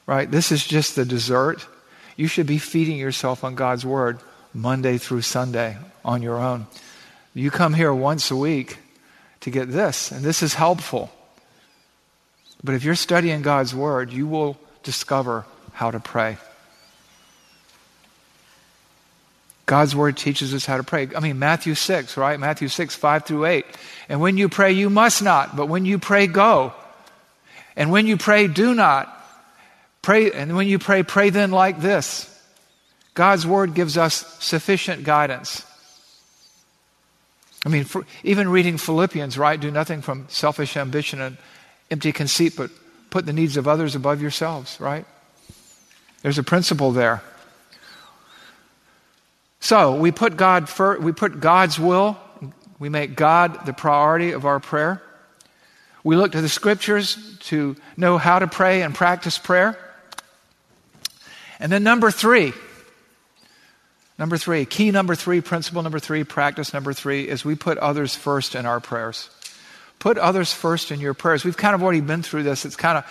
right? 0.06 0.32
This 0.32 0.54
is 0.54 0.66
just 0.66 0.96
the 0.96 1.04
dessert. 1.04 1.68
You 2.16 2.28
should 2.28 2.48
be 2.48 2.60
feeding 2.60 2.96
yourself 2.96 3.44
on 3.44 3.56
God's 3.56 3.86
word 3.86 4.22
Monday 4.54 4.98
through 4.98 5.24
Sunday 5.24 5.76
on 6.06 6.22
your 6.22 6.38
own. 6.38 6.66
You 7.34 7.52
come 7.52 7.74
here 7.74 7.94
once 7.94 8.32
a 8.32 8.36
week 8.38 8.78
to 9.42 9.52
get 9.52 9.70
this, 9.70 10.14
and 10.14 10.24
this 10.24 10.42
is 10.42 10.54
helpful. 10.54 11.12
But 12.64 12.76
if 12.76 12.86
you're 12.86 12.96
studying 12.96 13.42
God's 13.42 13.76
Word, 13.76 14.14
you 14.14 14.28
will 14.28 14.58
discover 14.82 15.46
how 15.74 15.92
to 15.92 16.00
pray. 16.00 16.38
God's 19.72 19.96
Word 19.96 20.18
teaches 20.18 20.54
us 20.54 20.66
how 20.66 20.76
to 20.76 20.84
pray. 20.84 21.08
I 21.16 21.22
mean, 21.22 21.40
Matthew 21.40 21.76
6, 21.76 22.18
right? 22.18 22.38
Matthew 22.38 22.68
6, 22.68 22.94
5 22.94 23.26
through 23.26 23.46
8. 23.46 23.66
And 24.10 24.20
when 24.20 24.36
you 24.36 24.50
pray, 24.50 24.74
you 24.74 24.90
must 24.90 25.24
not, 25.24 25.56
but 25.56 25.68
when 25.68 25.86
you 25.86 25.98
pray, 25.98 26.28
go. 26.28 26.74
And 27.78 27.90
when 27.90 28.06
you 28.06 28.18
pray, 28.18 28.48
do 28.48 28.76
not. 28.76 29.08
Pray, 30.02 30.30
and 30.30 30.58
when 30.58 30.68
you 30.68 30.78
pray, 30.78 31.04
pray 31.04 31.30
then 31.30 31.52
like 31.52 31.80
this. 31.80 32.28
God's 33.14 33.48
Word 33.48 33.74
gives 33.74 33.98
us 33.98 34.44
sufficient 34.44 35.06
guidance. 35.06 35.66
I 37.66 37.70
mean, 37.70 37.86
for, 37.86 38.06
even 38.26 38.50
reading 38.50 38.78
Philippians, 38.78 39.38
right? 39.38 39.58
Do 39.58 39.72
nothing 39.72 40.02
from 40.02 40.26
selfish 40.28 40.76
ambition 40.76 41.22
and 41.22 41.38
empty 41.90 42.12
conceit, 42.12 42.56
but 42.58 42.72
put 43.10 43.26
the 43.26 43.32
needs 43.32 43.56
of 43.56 43.70
others 43.70 43.96
above 43.96 44.22
yourselves, 44.22 44.82
right? 44.82 45.06
There's 46.24 46.38
a 46.38 46.44
principle 46.44 46.92
there. 46.92 47.24
So 49.62 49.96
we 49.96 50.12
put 50.12 50.36
God 50.36 50.68
for, 50.68 51.00
we 51.00 51.14
put 51.14 51.40
God's 51.40 51.80
will, 51.80 52.18
we 52.80 52.90
make 52.90 53.16
God 53.16 53.66
the 53.66 53.74
priority 53.74 54.32
of 54.32 54.46
our 54.46 54.60
prayer. 54.60 55.02
We 56.04 56.18
look 56.18 56.34
to 56.34 56.42
the 56.42 56.50
scriptures 56.50 57.38
to 57.42 57.78
know 57.96 58.18
how 58.18 58.40
to 58.40 58.48
pray 58.48 58.82
and 58.82 58.94
practice 58.94 59.38
prayer. 59.38 59.78
And 61.60 61.72
then 61.72 61.84
number 61.84 62.12
three, 62.12 62.54
Number 64.22 64.38
three, 64.38 64.66
key 64.66 64.92
number 64.92 65.16
three, 65.16 65.42
principle 65.42 65.82
number 65.82 65.98
three, 65.98 66.24
practice 66.24 66.76
number 66.76 66.94
three 66.94 67.28
is 67.28 67.44
we 67.44 67.56
put 67.56 67.80
others 67.80 68.14
first 68.14 68.54
in 68.54 68.68
our 68.68 68.80
prayers. 68.80 69.32
Put 69.98 70.20
others 70.20 70.54
first 70.54 70.92
in 70.92 71.00
your 71.00 71.16
prayers. 71.16 71.44
We've 71.44 71.58
kind 71.58 71.74
of 71.74 71.82
already 71.82 72.02
been 72.02 72.22
through 72.22 72.44
this. 72.44 72.64
It's 72.64 72.76
kind 72.76 73.00
of, 73.00 73.06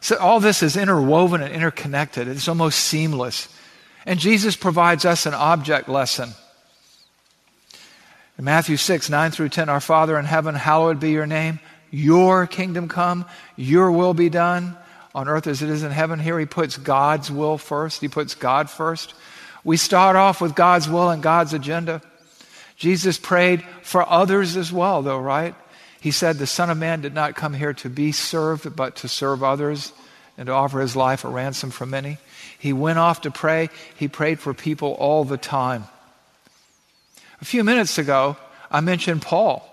so 0.00 0.16
all 0.18 0.38
this 0.38 0.62
is 0.62 0.76
interwoven 0.76 1.42
and 1.42 1.52
interconnected. 1.52 2.28
It's 2.28 2.46
almost 2.46 2.78
seamless. 2.78 3.48
And 4.06 4.18
Jesus 4.18 4.56
provides 4.56 5.04
us 5.04 5.26
an 5.26 5.34
object 5.34 5.88
lesson. 5.88 6.30
In 8.38 8.44
Matthew 8.44 8.76
6, 8.76 9.10
9 9.10 9.30
through 9.30 9.50
10, 9.50 9.68
Our 9.68 9.80
Father 9.80 10.18
in 10.18 10.24
heaven, 10.24 10.54
hallowed 10.54 10.98
be 10.98 11.10
your 11.10 11.26
name. 11.26 11.60
Your 11.90 12.46
kingdom 12.46 12.88
come, 12.88 13.26
your 13.54 13.92
will 13.92 14.14
be 14.14 14.30
done 14.30 14.76
on 15.14 15.28
earth 15.28 15.46
as 15.46 15.62
it 15.62 15.68
is 15.68 15.82
in 15.82 15.90
heaven. 15.90 16.18
Here 16.18 16.38
he 16.38 16.46
puts 16.46 16.78
God's 16.78 17.30
will 17.30 17.58
first, 17.58 18.00
he 18.00 18.08
puts 18.08 18.34
God 18.34 18.70
first. 18.70 19.14
We 19.62 19.76
start 19.76 20.16
off 20.16 20.40
with 20.40 20.54
God's 20.54 20.88
will 20.88 21.10
and 21.10 21.22
God's 21.22 21.52
agenda. 21.52 22.02
Jesus 22.76 23.18
prayed 23.18 23.62
for 23.82 24.08
others 24.08 24.56
as 24.56 24.72
well, 24.72 25.02
though, 25.02 25.20
right? 25.20 25.54
He 26.00 26.10
said, 26.10 26.38
The 26.38 26.48
Son 26.48 26.68
of 26.68 26.78
Man 26.78 27.00
did 27.00 27.14
not 27.14 27.36
come 27.36 27.54
here 27.54 27.74
to 27.74 27.88
be 27.88 28.10
served, 28.10 28.74
but 28.74 28.96
to 28.96 29.08
serve 29.08 29.44
others 29.44 29.92
and 30.36 30.46
to 30.46 30.52
offer 30.52 30.80
his 30.80 30.96
life 30.96 31.24
a 31.24 31.28
ransom 31.28 31.70
for 31.70 31.86
many. 31.86 32.18
He 32.62 32.72
went 32.72 33.00
off 33.00 33.22
to 33.22 33.32
pray. 33.32 33.70
He 33.96 34.06
prayed 34.06 34.38
for 34.38 34.54
people 34.54 34.92
all 34.92 35.24
the 35.24 35.36
time. 35.36 35.82
A 37.40 37.44
few 37.44 37.64
minutes 37.64 37.98
ago, 37.98 38.36
I 38.70 38.80
mentioned 38.80 39.20
Paul. 39.20 39.68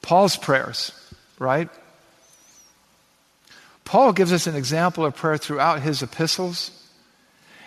Paul's 0.00 0.38
prayers, 0.38 0.90
right? 1.38 1.68
Paul 3.84 4.14
gives 4.14 4.32
us 4.32 4.46
an 4.46 4.54
example 4.54 5.04
of 5.04 5.14
prayer 5.14 5.36
throughout 5.36 5.82
his 5.82 6.02
epistles 6.02 6.70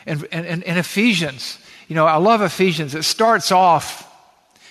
And, 0.08 0.24
in, 0.24 0.64
in 0.64 0.78
Ephesians. 0.78 1.60
You 1.88 1.94
know, 1.96 2.08
I 2.08 2.18
love 2.18 2.42
Ephesians. 2.42 2.96
It 2.96 3.04
starts 3.04 3.52
off 3.52 4.12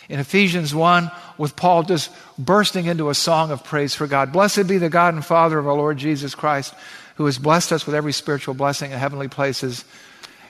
in 0.09 0.19
Ephesians 0.19 0.75
1 0.75 1.13
with 1.39 1.55
Paul 1.55 1.85
just 1.85 2.11
bursting 2.39 2.87
into 2.87 3.09
a 3.09 3.15
song 3.15 3.53
of 3.53 3.63
praise 3.63 3.95
for 3.95 4.09
God. 4.09 4.33
Blessed 4.33 4.67
be 4.67 4.79
the 4.79 4.91
God 4.91 5.15
and 5.15 5.25
Father 5.25 5.61
of 5.61 5.69
our 5.69 5.75
Lord 5.75 5.99
Jesus 5.99 6.35
Christ, 6.35 6.75
who 7.23 7.27
has 7.27 7.39
blessed 7.39 7.71
us 7.71 7.87
with 7.87 7.95
every 7.95 8.13
spiritual 8.13 8.53
blessing 8.53 8.91
in 8.91 8.99
heavenly 8.99 9.29
places. 9.29 9.85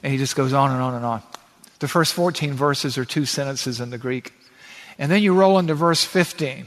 And 0.03 0.11
he 0.11 0.19
just 0.19 0.35
goes 0.35 0.55
on 0.55 0.71
and 0.71 0.81
on 0.81 0.95
and 0.95 1.05
on. 1.05 1.23
The 1.81 1.87
first 1.89 2.15
14 2.15 2.55
verses 2.55 2.97
are 2.97 3.05
two 3.05 3.27
sentences 3.27 3.79
in 3.79 3.91
the 3.91 3.99
Greek. 3.99 4.33
And 4.99 5.13
then 5.13 5.23
you 5.23 5.35
roll 5.35 5.59
into 5.59 5.75
verse 5.75 6.03
15 6.03 6.67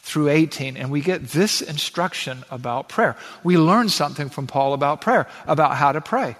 through 0.00 0.30
18, 0.30 0.76
and 0.76 0.90
we 0.90 1.02
get 1.02 1.28
this 1.28 1.60
instruction 1.62 2.42
about 2.50 2.88
prayer. 2.88 3.16
We 3.44 3.56
learn 3.58 3.90
something 3.90 4.28
from 4.28 4.48
Paul 4.48 4.72
about 4.72 5.02
prayer, 5.02 5.28
about 5.46 5.76
how 5.76 5.92
to 5.92 6.00
pray. 6.00 6.34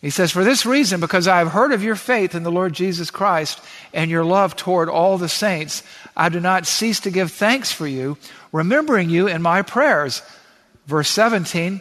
He 0.00 0.10
says, 0.10 0.30
For 0.30 0.44
this 0.44 0.64
reason, 0.64 1.00
because 1.00 1.26
I 1.26 1.38
have 1.38 1.50
heard 1.50 1.72
of 1.72 1.82
your 1.82 1.96
faith 1.96 2.36
in 2.36 2.44
the 2.44 2.52
Lord 2.52 2.72
Jesus 2.72 3.10
Christ 3.10 3.60
and 3.92 4.12
your 4.12 4.24
love 4.24 4.54
toward 4.54 4.88
all 4.88 5.18
the 5.18 5.28
saints, 5.28 5.82
I 6.16 6.28
do 6.28 6.38
not 6.38 6.68
cease 6.68 7.00
to 7.00 7.10
give 7.10 7.32
thanks 7.32 7.72
for 7.72 7.88
you, 7.88 8.16
remembering 8.52 9.10
you 9.10 9.26
in 9.26 9.42
my 9.42 9.62
prayers. 9.62 10.22
Verse 10.86 11.08
17, 11.08 11.80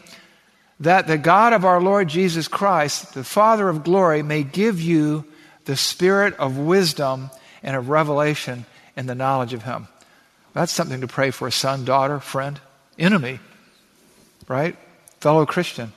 that 0.82 1.08
the 1.08 1.18
God 1.18 1.54
of 1.54 1.64
our 1.64 1.82
Lord 1.82 2.08
Jesus 2.08 2.48
Christ, 2.48 3.14
the 3.14 3.24
Father 3.24 3.70
of 3.70 3.84
glory, 3.84 4.24
may 4.24 4.44
give 4.44 4.82
you 4.82 5.26
the 5.66 5.76
spirit 5.76 6.34
of 6.38 6.58
wisdom 6.58 7.30
and 7.64 7.76
of 7.76 7.90
revelation 7.90 8.66
in 8.96 9.06
the 9.06 9.16
knowledge 9.16 9.54
of 9.54 9.64
him. 9.64 9.88
That's 10.54 10.72
something 10.72 11.02
to 11.02 11.08
pray 11.08 11.32
for 11.32 11.48
a 11.48 11.52
son, 11.52 11.86
daughter, 11.86 12.20
friend, 12.20 12.60
enemy, 12.98 13.40
right? 14.48 14.76
Fellow 15.20 15.46
Christian. 15.46 15.94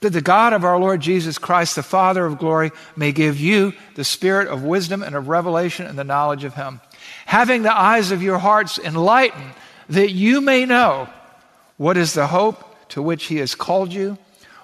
That 0.00 0.10
the 0.10 0.20
God 0.20 0.52
of 0.52 0.64
our 0.64 0.78
Lord 0.78 1.00
Jesus 1.00 1.38
Christ, 1.38 1.74
the 1.74 1.82
Father 1.82 2.24
of 2.24 2.38
glory, 2.38 2.70
may 2.96 3.12
give 3.12 3.40
you 3.40 3.72
the 3.94 4.04
spirit 4.04 4.48
of 4.48 4.62
wisdom 4.62 5.02
and 5.02 5.16
of 5.16 5.28
revelation 5.28 5.86
and 5.86 5.98
the 5.98 6.04
knowledge 6.04 6.44
of 6.44 6.54
Him. 6.54 6.80
Having 7.26 7.62
the 7.62 7.76
eyes 7.76 8.12
of 8.12 8.22
your 8.22 8.38
hearts 8.38 8.78
enlightened, 8.78 9.52
that 9.88 10.10
you 10.10 10.40
may 10.40 10.66
know 10.66 11.08
what 11.78 11.96
is 11.96 12.12
the 12.12 12.26
hope 12.26 12.62
to 12.90 13.00
which 13.00 13.24
He 13.24 13.36
has 13.36 13.54
called 13.54 13.92
you, 13.92 14.18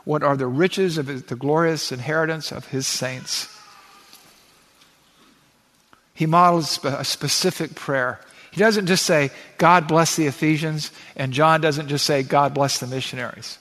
what 0.04 0.22
are 0.22 0.36
the 0.36 0.46
riches 0.46 0.98
of 0.98 1.06
his, 1.06 1.22
the 1.22 1.36
glorious 1.36 1.90
inheritance 1.90 2.52
of 2.52 2.66
His 2.66 2.86
saints. 2.86 3.48
He 6.12 6.26
models 6.26 6.78
a 6.84 7.04
specific 7.04 7.74
prayer 7.74 8.20
he 8.54 8.60
doesn't 8.60 8.86
just 8.86 9.04
say, 9.04 9.32
God 9.58 9.88
bless 9.88 10.14
the 10.14 10.28
Ephesians, 10.28 10.92
and 11.16 11.32
John 11.32 11.60
doesn't 11.60 11.88
just 11.88 12.04
say, 12.04 12.22
God 12.22 12.54
bless 12.54 12.78
the 12.78 12.86
missionaries. 12.86 13.58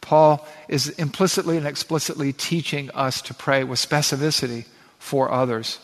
Paul 0.00 0.48
is 0.68 0.88
implicitly 0.88 1.58
and 1.58 1.66
explicitly 1.66 2.32
teaching 2.32 2.90
us 2.92 3.20
to 3.20 3.34
pray 3.34 3.62
with 3.62 3.78
specificity 3.78 4.64
for 4.98 5.30
others. 5.30 5.80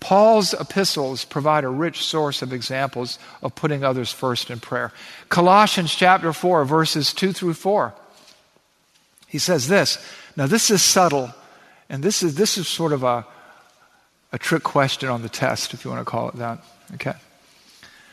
Paul's 0.00 0.54
epistles 0.54 1.24
provide 1.24 1.64
a 1.64 1.68
rich 1.68 2.04
source 2.04 2.42
of 2.42 2.52
examples 2.52 3.18
of 3.42 3.54
putting 3.54 3.84
others 3.84 4.12
first 4.12 4.50
in 4.50 4.60
prayer. 4.60 4.92
Colossians 5.28 5.94
chapter 5.94 6.32
4, 6.32 6.64
verses 6.64 7.12
2 7.12 7.32
through 7.32 7.54
4. 7.54 7.94
He 9.28 9.38
says 9.38 9.68
this. 9.68 10.04
Now, 10.36 10.46
this 10.46 10.70
is 10.70 10.82
subtle, 10.82 11.32
and 11.88 12.02
this 12.02 12.22
is, 12.22 12.34
this 12.34 12.58
is 12.58 12.68
sort 12.68 12.92
of 12.92 13.02
a, 13.02 13.24
a 14.32 14.38
trick 14.38 14.62
question 14.62 15.08
on 15.08 15.22
the 15.22 15.28
test, 15.28 15.74
if 15.74 15.84
you 15.84 15.90
want 15.90 16.00
to 16.00 16.10
call 16.10 16.28
it 16.28 16.36
that. 16.36 16.62
Okay. 16.94 17.14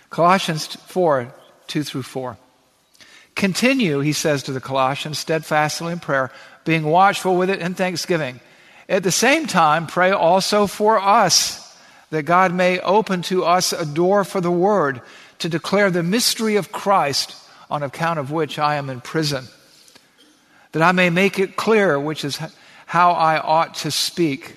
Colossians 0.09 0.67
4 0.67 1.33
2 1.67 1.83
through 1.83 2.03
4. 2.03 2.37
Continue, 3.35 4.01
he 4.01 4.13
says 4.13 4.43
to 4.43 4.51
the 4.51 4.59
Colossians, 4.59 5.17
steadfastly 5.17 5.93
in 5.93 5.99
prayer, 5.99 6.31
being 6.65 6.83
watchful 6.83 7.37
with 7.37 7.49
it 7.49 7.59
in 7.59 7.73
thanksgiving. 7.73 8.39
At 8.89 9.03
the 9.03 9.11
same 9.11 9.47
time, 9.47 9.87
pray 9.87 10.11
also 10.11 10.67
for 10.67 10.99
us, 10.99 11.70
that 12.11 12.23
God 12.23 12.53
may 12.53 12.79
open 12.79 13.23
to 13.23 13.43
us 13.43 13.73
a 13.73 13.85
door 13.85 14.23
for 14.23 14.39
the 14.39 14.51
word 14.51 15.01
to 15.39 15.49
declare 15.49 15.89
the 15.89 16.03
mystery 16.03 16.55
of 16.55 16.71
Christ, 16.71 17.35
on 17.69 17.83
account 17.83 18.19
of 18.19 18.31
which 18.31 18.59
I 18.59 18.75
am 18.75 18.89
in 18.89 19.01
prison, 19.01 19.45
that 20.73 20.83
I 20.83 20.91
may 20.91 21.09
make 21.09 21.39
it 21.39 21.55
clear 21.55 21.99
which 21.99 22.23
is 22.23 22.39
how 22.85 23.11
I 23.11 23.39
ought 23.39 23.75
to 23.75 23.91
speak 23.91 24.55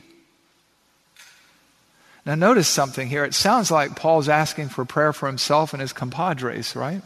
now, 2.27 2.35
notice 2.35 2.69
something 2.69 3.09
here. 3.09 3.25
It 3.25 3.35
sounds 3.35 3.71
like 3.71 3.97
Paul's 3.97 4.31
asking 4.31 4.71
for 4.71 4.85
prayer 4.87 5.13
for 5.13 5.27
himself 5.27 5.75
and 5.75 5.81
his 5.81 5.93
compadres, 5.93 6.75
right? 6.75 7.03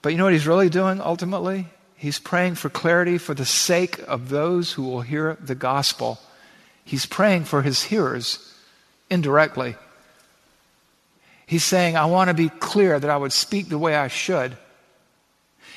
But 0.00 0.10
you 0.10 0.18
know 0.18 0.24
what 0.24 0.32
he's 0.32 0.48
really 0.48 0.68
doing 0.68 1.00
ultimately? 1.00 1.66
He's 1.94 2.18
praying 2.18 2.56
for 2.56 2.68
clarity 2.68 3.18
for 3.18 3.34
the 3.34 3.44
sake 3.44 4.00
of 4.08 4.30
those 4.30 4.72
who 4.72 4.82
will 4.82 5.02
hear 5.02 5.36
the 5.40 5.54
gospel. 5.54 6.18
He's 6.84 7.06
praying 7.06 7.44
for 7.44 7.62
his 7.62 7.84
hearers 7.84 8.51
indirectly. 9.12 9.76
He's 11.46 11.64
saying, 11.64 11.96
I 11.96 12.06
want 12.06 12.28
to 12.28 12.34
be 12.34 12.48
clear 12.48 12.98
that 12.98 13.10
I 13.10 13.16
would 13.16 13.32
speak 13.32 13.68
the 13.68 13.78
way 13.78 13.94
I 13.94 14.08
should. 14.08 14.56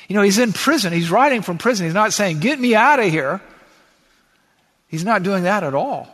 You 0.08 0.16
know, 0.16 0.22
he's 0.22 0.38
in 0.38 0.52
prison. 0.52 0.92
He's 0.92 1.10
writing 1.10 1.42
from 1.42 1.58
prison. 1.58 1.86
He's 1.86 1.94
not 1.94 2.12
saying, 2.12 2.40
Get 2.40 2.58
me 2.58 2.74
out 2.74 2.98
of 2.98 3.10
here. 3.10 3.40
He's 4.88 5.04
not 5.04 5.22
doing 5.22 5.42
that 5.42 5.64
at 5.64 5.74
all. 5.74 6.08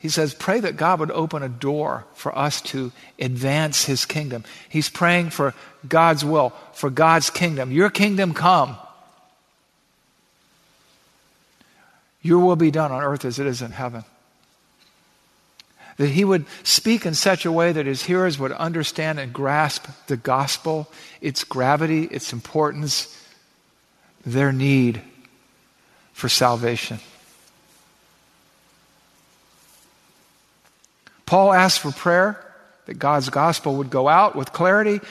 He 0.00 0.08
says, 0.08 0.32
pray 0.32 0.60
that 0.60 0.78
God 0.78 0.98
would 1.00 1.10
open 1.10 1.42
a 1.42 1.48
door 1.48 2.06
for 2.14 2.36
us 2.36 2.62
to 2.62 2.90
advance 3.18 3.84
his 3.84 4.06
kingdom. 4.06 4.44
He's 4.70 4.88
praying 4.88 5.28
for 5.28 5.54
God's 5.86 6.24
will, 6.24 6.54
for 6.72 6.88
God's 6.88 7.28
kingdom. 7.28 7.70
Your 7.70 7.90
kingdom 7.90 8.32
come. 8.32 8.78
Your 12.22 12.38
will 12.38 12.56
be 12.56 12.70
done 12.70 12.92
on 12.92 13.02
earth 13.02 13.26
as 13.26 13.38
it 13.38 13.46
is 13.46 13.60
in 13.60 13.72
heaven. 13.72 14.04
That 16.00 16.08
he 16.08 16.24
would 16.24 16.46
speak 16.62 17.04
in 17.04 17.12
such 17.12 17.44
a 17.44 17.52
way 17.52 17.72
that 17.72 17.84
his 17.84 18.02
hearers 18.02 18.38
would 18.38 18.52
understand 18.52 19.20
and 19.20 19.34
grasp 19.34 19.86
the 20.06 20.16
gospel, 20.16 20.90
its 21.20 21.44
gravity, 21.44 22.04
its 22.04 22.32
importance, 22.32 23.22
their 24.24 24.50
need 24.50 25.02
for 26.14 26.30
salvation. 26.30 27.00
Paul 31.26 31.52
asked 31.52 31.80
for 31.80 31.92
prayer 31.92 32.42
that 32.86 32.94
God's 32.94 33.28
gospel 33.28 33.76
would 33.76 33.90
go 33.90 34.08
out 34.08 34.34
with 34.34 34.54
clarity, 34.54 35.02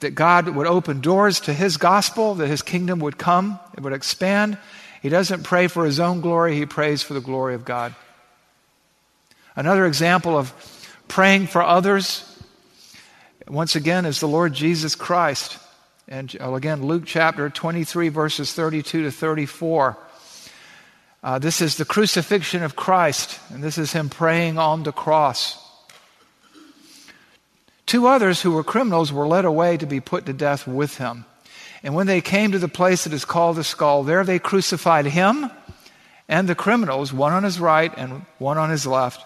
that 0.00 0.16
God 0.16 0.48
would 0.48 0.66
open 0.66 1.00
doors 1.00 1.38
to 1.42 1.52
his 1.52 1.76
gospel, 1.76 2.34
that 2.34 2.48
his 2.48 2.62
kingdom 2.62 2.98
would 2.98 3.16
come, 3.16 3.60
it 3.76 3.80
would 3.84 3.92
expand. 3.92 4.58
He 5.02 5.08
doesn't 5.08 5.44
pray 5.44 5.68
for 5.68 5.84
his 5.86 6.00
own 6.00 6.20
glory, 6.20 6.56
he 6.56 6.66
prays 6.66 7.00
for 7.00 7.14
the 7.14 7.20
glory 7.20 7.54
of 7.54 7.64
God. 7.64 7.94
Another 9.56 9.86
example 9.86 10.36
of 10.36 10.52
praying 11.08 11.46
for 11.46 11.62
others, 11.62 12.22
once 13.48 13.74
again, 13.74 14.04
is 14.04 14.20
the 14.20 14.28
Lord 14.28 14.52
Jesus 14.52 14.94
Christ. 14.94 15.56
And 16.06 16.36
uh, 16.38 16.52
again, 16.52 16.84
Luke 16.84 17.04
chapter 17.06 17.48
23, 17.48 18.10
verses 18.10 18.52
32 18.52 19.04
to 19.04 19.10
34. 19.10 19.96
Uh, 21.22 21.38
this 21.38 21.62
is 21.62 21.78
the 21.78 21.86
crucifixion 21.86 22.62
of 22.62 22.76
Christ, 22.76 23.40
and 23.48 23.64
this 23.64 23.78
is 23.78 23.92
him 23.92 24.10
praying 24.10 24.58
on 24.58 24.82
the 24.82 24.92
cross. 24.92 25.58
Two 27.86 28.06
others 28.08 28.42
who 28.42 28.50
were 28.50 28.62
criminals 28.62 29.10
were 29.10 29.26
led 29.26 29.46
away 29.46 29.78
to 29.78 29.86
be 29.86 30.00
put 30.00 30.26
to 30.26 30.34
death 30.34 30.66
with 30.66 30.98
him. 30.98 31.24
And 31.82 31.94
when 31.94 32.06
they 32.06 32.20
came 32.20 32.52
to 32.52 32.58
the 32.58 32.68
place 32.68 33.04
that 33.04 33.14
is 33.14 33.24
called 33.24 33.56
the 33.56 33.64
skull, 33.64 34.02
there 34.02 34.22
they 34.22 34.38
crucified 34.38 35.06
him 35.06 35.50
and 36.28 36.46
the 36.46 36.54
criminals, 36.54 37.10
one 37.10 37.32
on 37.32 37.42
his 37.42 37.58
right 37.58 37.92
and 37.96 38.26
one 38.36 38.58
on 38.58 38.68
his 38.68 38.86
left. 38.86 39.24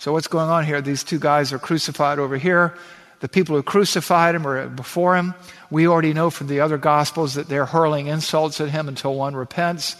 So, 0.00 0.14
what's 0.14 0.28
going 0.28 0.48
on 0.48 0.64
here? 0.64 0.80
These 0.80 1.04
two 1.04 1.18
guys 1.18 1.52
are 1.52 1.58
crucified 1.58 2.18
over 2.18 2.38
here. 2.38 2.74
The 3.20 3.28
people 3.28 3.54
who 3.54 3.62
crucified 3.62 4.34
him 4.34 4.46
are 4.46 4.66
before 4.66 5.14
him. 5.14 5.34
We 5.70 5.86
already 5.86 6.14
know 6.14 6.30
from 6.30 6.46
the 6.46 6.60
other 6.60 6.78
Gospels 6.78 7.34
that 7.34 7.48
they're 7.48 7.66
hurling 7.66 8.06
insults 8.06 8.62
at 8.62 8.70
him 8.70 8.88
until 8.88 9.14
one 9.14 9.36
repents. 9.36 9.96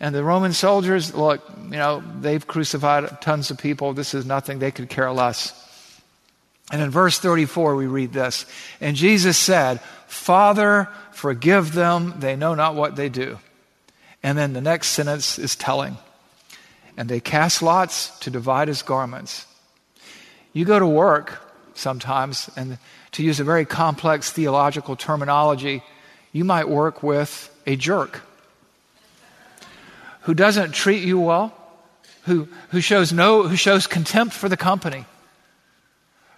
And 0.00 0.14
the 0.14 0.24
Roman 0.24 0.54
soldiers, 0.54 1.14
look, 1.14 1.46
you 1.64 1.76
know, 1.76 2.02
they've 2.18 2.46
crucified 2.46 3.20
tons 3.20 3.50
of 3.50 3.58
people. 3.58 3.92
This 3.92 4.14
is 4.14 4.24
nothing. 4.24 4.58
They 4.58 4.70
could 4.70 4.88
care 4.88 5.12
less. 5.12 5.52
And 6.72 6.80
in 6.80 6.88
verse 6.88 7.18
34, 7.18 7.76
we 7.76 7.86
read 7.86 8.14
this 8.14 8.46
And 8.80 8.96
Jesus 8.96 9.36
said, 9.36 9.80
Father, 10.06 10.88
forgive 11.10 11.74
them. 11.74 12.14
They 12.20 12.36
know 12.36 12.54
not 12.54 12.74
what 12.74 12.96
they 12.96 13.10
do. 13.10 13.38
And 14.22 14.38
then 14.38 14.54
the 14.54 14.62
next 14.62 14.88
sentence 14.88 15.38
is 15.38 15.56
telling. 15.56 15.98
And 16.96 17.08
they 17.08 17.20
cast 17.20 17.62
lots 17.62 18.18
to 18.20 18.30
divide 18.30 18.68
his 18.68 18.82
garments. 18.82 19.46
You 20.52 20.64
go 20.64 20.78
to 20.78 20.86
work 20.86 21.40
sometimes, 21.74 22.50
and 22.56 22.78
to 23.12 23.22
use 23.22 23.40
a 23.40 23.44
very 23.44 23.64
complex 23.64 24.30
theological 24.30 24.96
terminology, 24.96 25.82
you 26.32 26.44
might 26.44 26.68
work 26.68 27.02
with 27.02 27.48
a 27.66 27.76
jerk 27.76 28.22
who 30.22 30.34
doesn't 30.34 30.72
treat 30.72 31.02
you 31.02 31.18
well, 31.18 31.54
who, 32.24 32.48
who, 32.70 32.80
shows 32.80 33.12
no, 33.12 33.42
who 33.42 33.56
shows 33.56 33.86
contempt 33.86 34.34
for 34.34 34.48
the 34.48 34.56
company, 34.56 35.04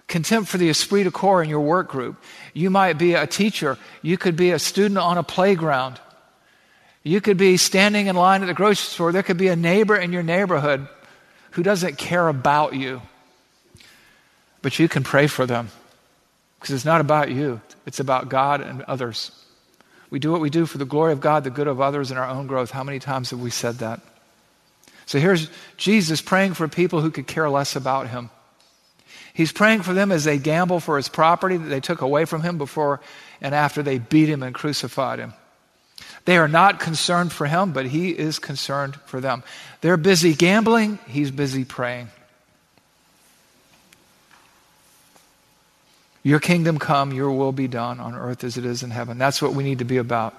contempt 0.09 0.49
for 0.49 0.59
the 0.59 0.69
esprit 0.71 1.05
de 1.05 1.11
corps 1.11 1.43
in 1.43 1.49
your 1.49 1.61
work 1.61 1.89
group. 1.89 2.17
You 2.55 2.71
might 2.71 2.95
be 2.95 3.15
a 3.15 3.27
teacher, 3.27 3.79
you 4.03 4.17
could 4.17 4.37
be 4.37 4.51
a 4.53 4.59
student 4.59 4.99
on 4.99 5.19
a 5.19 5.23
playground, 5.23 6.01
you 7.05 7.21
could 7.21 7.37
be 7.37 7.59
standing 7.59 8.07
in 8.07 8.17
line 8.17 8.43
at 8.43 8.47
the 8.47 8.55
grocery 8.55 8.91
store, 8.91 9.13
there 9.13 9.23
could 9.23 9.37
be 9.37 9.49
a 9.49 9.57
neighbor 9.57 9.95
in 9.95 10.13
your 10.13 10.23
neighborhood 10.23 10.89
who 11.51 11.63
doesn't 11.63 11.99
care 11.99 12.27
about 12.29 12.75
you. 12.75 13.03
But 14.63 14.79
you 14.79 14.89
can 14.89 15.05
pray 15.05 15.27
for 15.27 15.45
them 15.45 15.69
because 16.59 16.75
it's 16.75 16.87
not 16.87 17.03
about 17.03 17.31
you, 17.31 17.61
it's 17.85 18.01
about 18.01 18.31
God 18.31 18.63
and 18.63 18.83
others. 18.83 19.31
We 20.09 20.19
do 20.19 20.33
what 20.33 20.41
we 20.41 20.49
do 20.49 20.65
for 20.65 20.79
the 20.79 20.87
glory 20.87 21.13
of 21.13 21.21
God, 21.21 21.45
the 21.45 21.51
good 21.51 21.67
of 21.67 21.81
others, 21.81 22.11
and 22.11 22.19
our 22.19 22.29
own 22.29 22.47
growth. 22.47 22.71
How 22.71 22.85
many 22.85 22.99
times 22.99 23.31
have 23.31 23.41
we 23.41 23.51
said 23.51 23.77
that? 23.77 24.01
So 25.07 25.19
here's 25.19 25.51
Jesus 25.77 26.23
praying 26.23 26.55
for 26.55 26.69
people 26.69 27.03
who 27.03 27.11
could 27.11 27.27
care 27.27 27.51
less 27.51 27.77
about 27.77 28.09
him. 28.09 28.31
He's 29.35 29.53
praying 29.53 29.83
for 29.83 29.93
them 29.93 30.11
as 30.11 30.25
they 30.25 30.39
gamble 30.39 30.81
for 30.81 30.97
his 30.97 31.09
property 31.09 31.57
that 31.57 31.69
they 31.69 31.81
took 31.81 32.01
away 32.01 32.25
from 32.25 32.43
him 32.43 32.57
before 32.57 33.01
and 33.41 33.55
after 33.55 33.83
they 33.83 33.99
beat 33.99 34.29
him 34.29 34.43
and 34.43 34.55
crucified 34.55 35.19
him. 35.19 35.35
They 36.25 36.39
are 36.39 36.49
not 36.49 36.81
concerned 36.81 37.33
for 37.33 37.47
him, 37.47 37.73
but 37.73 37.87
he 37.87 38.11
is 38.11 38.39
concerned 38.39 38.97
for 39.07 39.21
them. 39.21 39.43
They're 39.83 39.97
busy 39.97 40.35
gambling, 40.35 40.99
he's 41.07 41.31
busy 41.31 41.65
praying. 41.65 42.09
Your 46.23 46.41
kingdom 46.41 46.79
come, 46.79 47.13
your 47.13 47.31
will 47.31 47.53
be 47.53 47.69
done 47.69 48.01
on 48.01 48.15
earth 48.15 48.45
as 48.45 48.57
it 48.57 48.65
is 48.65 48.83
in 48.83 48.91
heaven. 48.91 49.19
That's 49.19 49.43
what 49.43 49.53
we 49.53 49.63
need 49.63 49.81
to 49.81 49.85
be 49.85 49.99
about. 49.99 50.35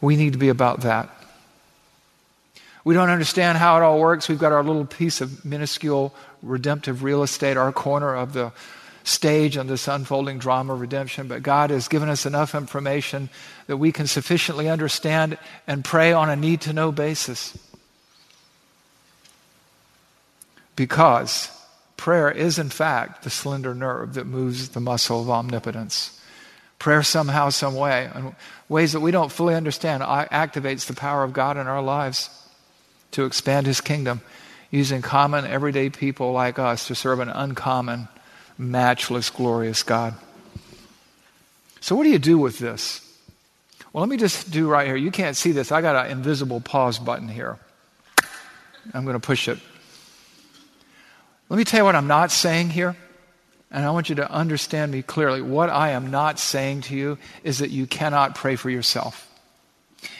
We 0.00 0.16
need 0.16 0.32
to 0.32 0.38
be 0.38 0.48
about 0.48 0.80
that. 0.80 1.10
We 2.84 2.94
don't 2.94 3.10
understand 3.10 3.58
how 3.58 3.76
it 3.76 3.82
all 3.82 4.00
works. 4.00 4.28
We've 4.28 4.38
got 4.38 4.50
our 4.52 4.64
little 4.64 4.86
piece 4.86 5.20
of 5.20 5.44
minuscule 5.44 6.14
redemptive 6.42 7.02
real 7.04 7.22
estate, 7.22 7.56
our 7.56 7.70
corner 7.70 8.16
of 8.16 8.32
the 8.32 8.52
stage 9.04 9.56
on 9.56 9.66
this 9.66 9.88
unfolding 9.88 10.38
drama 10.38 10.74
of 10.74 10.80
redemption. 10.80 11.28
But 11.28 11.42
God 11.42 11.70
has 11.70 11.88
given 11.88 12.08
us 12.08 12.26
enough 12.26 12.54
information 12.54 13.30
that 13.66 13.76
we 13.76 13.92
can 13.92 14.06
sufficiently 14.06 14.68
understand 14.68 15.38
and 15.66 15.84
pray 15.84 16.12
on 16.12 16.30
a 16.30 16.36
need 16.36 16.62
to 16.62 16.72
know 16.72 16.92
basis. 16.92 17.56
Because 20.76 21.50
prayer 21.96 22.30
is, 22.30 22.58
in 22.58 22.70
fact, 22.70 23.24
the 23.24 23.30
slender 23.30 23.74
nerve 23.74 24.14
that 24.14 24.26
moves 24.26 24.70
the 24.70 24.80
muscle 24.80 25.20
of 25.20 25.30
omnipotence. 25.30 26.18
Prayer, 26.78 27.02
somehow, 27.02 27.50
some 27.50 27.76
way, 27.76 28.10
in 28.14 28.34
ways 28.68 28.92
that 28.92 29.00
we 29.00 29.12
don't 29.12 29.30
fully 29.30 29.54
understand, 29.54 30.02
activates 30.02 30.86
the 30.86 30.94
power 30.94 31.22
of 31.22 31.32
God 31.32 31.56
in 31.56 31.68
our 31.68 31.82
lives 31.82 32.28
to 33.12 33.24
expand 33.24 33.66
His 33.66 33.80
kingdom 33.80 34.20
using 34.72 35.02
common, 35.02 35.44
everyday 35.46 35.90
people 35.90 36.32
like 36.32 36.58
us 36.58 36.88
to 36.88 36.94
serve 36.94 37.20
an 37.20 37.28
uncommon, 37.28 38.08
matchless, 38.58 39.30
glorious 39.30 39.82
God. 39.82 40.14
So, 41.80 41.96
what 41.96 42.04
do 42.04 42.10
you 42.10 42.18
do 42.18 42.38
with 42.38 42.58
this? 42.58 43.00
Well, 43.92 44.02
let 44.02 44.08
me 44.08 44.16
just 44.16 44.50
do 44.50 44.68
right 44.68 44.86
here. 44.86 44.96
You 44.96 45.10
can't 45.10 45.36
see 45.36 45.52
this. 45.52 45.70
I 45.70 45.82
got 45.82 46.06
an 46.06 46.12
invisible 46.12 46.60
pause 46.60 46.98
button 46.98 47.28
here. 47.28 47.58
I'm 48.94 49.04
going 49.04 49.14
to 49.14 49.20
push 49.20 49.48
it. 49.48 49.58
Let 51.48 51.56
me 51.56 51.64
tell 51.64 51.80
you 51.80 51.84
what 51.84 51.94
I'm 51.94 52.06
not 52.06 52.30
saying 52.30 52.70
here. 52.70 52.96
And 53.70 53.84
I 53.84 53.90
want 53.90 54.08
you 54.08 54.16
to 54.16 54.30
understand 54.30 54.92
me 54.92 55.02
clearly. 55.02 55.42
What 55.42 55.70
I 55.70 55.90
am 55.90 56.10
not 56.10 56.38
saying 56.38 56.82
to 56.82 56.96
you 56.96 57.18
is 57.42 57.58
that 57.58 57.70
you 57.70 57.86
cannot 57.86 58.34
pray 58.34 58.56
for 58.56 58.70
yourself. 58.70 59.28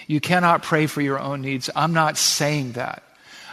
You 0.06 0.20
cannot 0.20 0.62
pray 0.62 0.86
for 0.86 1.00
your 1.00 1.18
own 1.18 1.42
needs. 1.42 1.70
I'm 1.74 1.92
not 1.92 2.16
saying 2.16 2.72
that. 2.72 3.02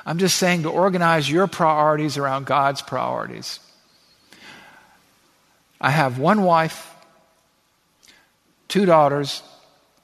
I'm 0.05 0.17
just 0.17 0.37
saying 0.37 0.63
to 0.63 0.69
organize 0.69 1.29
your 1.29 1.47
priorities 1.47 2.17
around 2.17 2.45
God's 2.45 2.81
priorities. 2.81 3.59
I 5.81 5.91
have 5.91 6.19
one 6.19 6.43
wife, 6.43 6.93
two 8.67 8.85
daughters, 8.85 9.41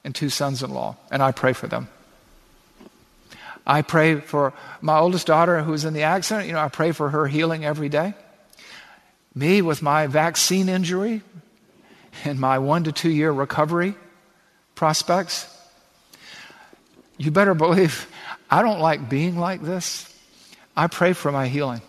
and 0.04 0.14
two 0.14 0.30
sons 0.30 0.64
in 0.64 0.72
law, 0.72 0.96
and 1.12 1.22
I 1.22 1.32
pray 1.32 1.54
for 1.54 1.68
them. 1.68 1.90
I 3.68 3.82
pray 3.82 4.16
for 4.20 4.54
my 4.82 5.00
oldest 5.00 5.28
daughter 5.28 5.64
who 5.64 5.72
was 5.72 5.86
in 5.86 5.94
the 5.94 6.04
accident. 6.04 6.48
You 6.48 6.54
know, 6.54 6.60
I 6.60 6.70
pray 6.70 6.92
for 6.92 7.10
her 7.10 7.26
healing 7.28 7.66
every 7.66 7.90
day. 7.90 8.14
Me 9.34 9.62
with 9.62 9.82
my 9.82 10.08
vaccine 10.08 10.70
injury 10.70 11.24
and 12.24 12.40
my 12.40 12.60
one 12.60 12.84
to 12.84 12.92
two 12.92 13.10
year 13.10 13.32
recovery 13.32 13.96
prospects. 14.76 15.48
You 17.18 17.32
better 17.32 17.56
believe 17.56 18.08
I 18.50 18.62
don't 18.62 18.80
like 18.80 19.10
being 19.10 19.38
like 19.38 19.62
this. 19.62 20.12
I 20.78 20.88
pray 20.88 21.14
for 21.14 21.32
my 21.32 21.48
healing. 21.48 21.82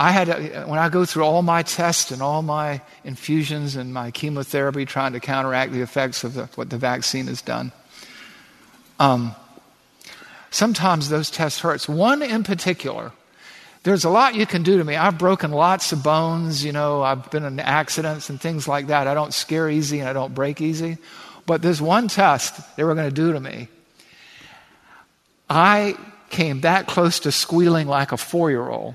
I 0.00 0.12
had, 0.12 0.28
to, 0.28 0.64
when 0.64 0.78
I 0.78 0.88
go 0.88 1.04
through 1.04 1.24
all 1.24 1.42
my 1.42 1.62
tests 1.62 2.10
and 2.10 2.22
all 2.22 2.40
my 2.40 2.80
infusions 3.04 3.76
and 3.76 3.92
my 3.92 4.10
chemotherapy 4.10 4.86
trying 4.86 5.12
to 5.12 5.20
counteract 5.20 5.72
the 5.72 5.82
effects 5.82 6.24
of 6.24 6.32
the, 6.32 6.46
what 6.54 6.70
the 6.70 6.78
vaccine 6.78 7.26
has 7.26 7.42
done, 7.42 7.70
um, 8.98 9.34
sometimes 10.50 11.10
those 11.10 11.30
tests 11.30 11.60
hurts. 11.60 11.86
One 11.86 12.22
in 12.22 12.44
particular, 12.44 13.12
there's 13.82 14.04
a 14.04 14.08
lot 14.08 14.34
you 14.34 14.46
can 14.46 14.62
do 14.62 14.78
to 14.78 14.84
me. 14.84 14.96
I've 14.96 15.18
broken 15.18 15.50
lots 15.50 15.92
of 15.92 16.02
bones, 16.02 16.64
you 16.64 16.72
know, 16.72 17.02
I've 17.02 17.30
been 17.30 17.44
in 17.44 17.60
accidents 17.60 18.30
and 18.30 18.40
things 18.40 18.66
like 18.66 18.86
that. 18.86 19.06
I 19.06 19.12
don't 19.12 19.34
scare 19.34 19.68
easy 19.68 20.00
and 20.00 20.08
I 20.08 20.14
don't 20.14 20.34
break 20.34 20.62
easy. 20.62 20.96
But 21.44 21.60
there's 21.60 21.82
one 21.82 22.08
test 22.08 22.58
they 22.76 22.84
were 22.84 22.94
going 22.94 23.10
to 23.10 23.14
do 23.14 23.34
to 23.34 23.40
me 23.40 23.68
I 25.50 25.94
came 26.30 26.62
that 26.62 26.86
close 26.86 27.20
to 27.20 27.32
squealing 27.32 27.86
like 27.86 28.12
a 28.12 28.16
four 28.16 28.50
year 28.50 28.66
old. 28.66 28.94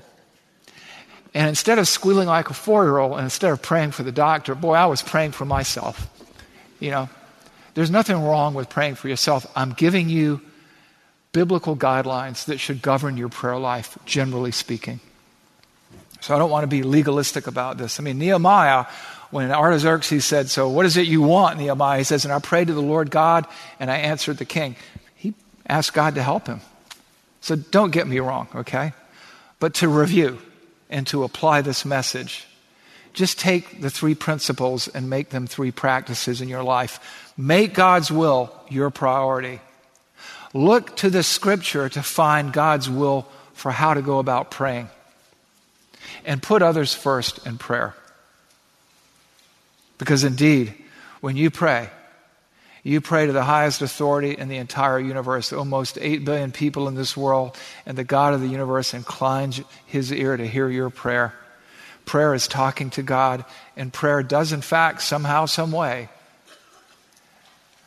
And 1.36 1.50
instead 1.50 1.78
of 1.78 1.86
squealing 1.86 2.28
like 2.28 2.48
a 2.48 2.54
four 2.54 2.84
year 2.84 2.96
old, 2.96 3.12
and 3.18 3.24
instead 3.24 3.52
of 3.52 3.60
praying 3.60 3.90
for 3.90 4.02
the 4.02 4.10
doctor, 4.10 4.54
boy, 4.54 4.72
I 4.72 4.86
was 4.86 5.02
praying 5.02 5.32
for 5.32 5.44
myself. 5.44 6.08
You 6.80 6.90
know, 6.90 7.10
there's 7.74 7.90
nothing 7.90 8.24
wrong 8.24 8.54
with 8.54 8.70
praying 8.70 8.94
for 8.94 9.08
yourself. 9.08 9.46
I'm 9.54 9.72
giving 9.72 10.08
you 10.08 10.40
biblical 11.32 11.76
guidelines 11.76 12.46
that 12.46 12.56
should 12.56 12.80
govern 12.80 13.18
your 13.18 13.28
prayer 13.28 13.58
life, 13.58 13.98
generally 14.06 14.50
speaking. 14.50 14.98
So 16.22 16.34
I 16.34 16.38
don't 16.38 16.48
want 16.48 16.62
to 16.62 16.68
be 16.68 16.82
legalistic 16.82 17.46
about 17.46 17.76
this. 17.76 18.00
I 18.00 18.02
mean, 18.02 18.16
Nehemiah, 18.16 18.86
when 19.30 19.52
Artaxerxes 19.52 20.24
said, 20.24 20.48
So 20.48 20.70
what 20.70 20.86
is 20.86 20.96
it 20.96 21.06
you 21.06 21.20
want, 21.20 21.58
Nehemiah? 21.58 21.98
He 21.98 22.04
says, 22.04 22.24
And 22.24 22.32
I 22.32 22.38
prayed 22.38 22.68
to 22.68 22.72
the 22.72 22.80
Lord 22.80 23.10
God, 23.10 23.46
and 23.78 23.90
I 23.90 23.98
answered 23.98 24.38
the 24.38 24.46
king 24.46 24.74
He 25.16 25.34
asked 25.68 25.92
God 25.92 26.14
to 26.14 26.22
help 26.22 26.46
him. 26.46 26.62
So 27.42 27.56
don't 27.56 27.90
get 27.90 28.06
me 28.06 28.20
wrong, 28.20 28.48
okay? 28.54 28.94
But 29.60 29.74
to 29.74 29.88
review 29.88 30.38
and 30.90 31.06
to 31.08 31.24
apply 31.24 31.62
this 31.62 31.84
message, 31.84 32.46
just 33.12 33.38
take 33.38 33.80
the 33.80 33.90
three 33.90 34.14
principles 34.14 34.88
and 34.88 35.08
make 35.08 35.30
them 35.30 35.46
three 35.46 35.70
practices 35.70 36.40
in 36.40 36.48
your 36.48 36.62
life. 36.62 37.32
Make 37.36 37.74
God's 37.74 38.10
will 38.10 38.52
your 38.68 38.90
priority. 38.90 39.60
Look 40.52 40.96
to 40.96 41.10
the 41.10 41.22
scripture 41.22 41.88
to 41.88 42.02
find 42.02 42.52
God's 42.52 42.88
will 42.88 43.26
for 43.54 43.70
how 43.72 43.94
to 43.94 44.02
go 44.02 44.18
about 44.18 44.50
praying. 44.50 44.88
And 46.24 46.42
put 46.42 46.62
others 46.62 46.94
first 46.94 47.46
in 47.46 47.58
prayer. 47.58 47.94
Because 49.98 50.24
indeed, 50.24 50.74
when 51.20 51.36
you 51.36 51.50
pray, 51.50 51.88
you 52.86 53.00
pray 53.00 53.26
to 53.26 53.32
the 53.32 53.42
highest 53.42 53.82
authority 53.82 54.38
in 54.38 54.46
the 54.46 54.58
entire 54.58 55.00
universe, 55.00 55.52
almost 55.52 55.98
8 56.00 56.24
billion 56.24 56.52
people 56.52 56.86
in 56.86 56.94
this 56.94 57.16
world, 57.16 57.56
and 57.84 57.98
the 57.98 58.04
God 58.04 58.32
of 58.32 58.40
the 58.40 58.46
universe 58.46 58.94
inclines 58.94 59.60
his 59.86 60.12
ear 60.12 60.36
to 60.36 60.46
hear 60.46 60.68
your 60.68 60.88
prayer. 60.88 61.34
Prayer 62.04 62.32
is 62.32 62.46
talking 62.46 62.90
to 62.90 63.02
God, 63.02 63.44
and 63.76 63.92
prayer 63.92 64.22
does, 64.22 64.52
in 64.52 64.60
fact, 64.60 65.02
somehow, 65.02 65.46
some 65.46 65.72
way, 65.72 66.08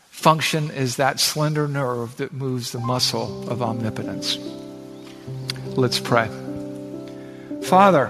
function 0.09 0.69
as 0.71 0.97
that 0.97 1.21
slender 1.21 1.69
nerve 1.69 2.17
that 2.17 2.33
moves 2.33 2.73
the 2.73 2.79
muscle 2.79 3.49
of 3.49 3.61
omnipotence. 3.61 4.37
Let's 5.77 6.01
pray. 6.01 6.27
Father, 7.63 8.07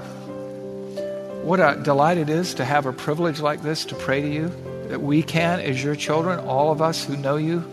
what 1.43 1.59
a 1.59 1.79
delight 1.83 2.17
it 2.17 2.31
is 2.31 2.55
to 2.55 2.65
have 2.65 2.87
a 2.87 2.93
privilege 2.93 3.39
like 3.39 3.61
this 3.61 3.85
to 3.85 3.95
pray 3.95 4.21
to 4.23 4.27
you 4.27 4.68
that 4.89 5.01
we 5.01 5.23
can, 5.23 5.59
as 5.59 5.81
your 5.81 5.95
children, 5.95 6.39
all 6.39 6.71
of 6.71 6.81
us 6.81 7.05
who 7.05 7.15
know 7.15 7.37
you, 7.37 7.63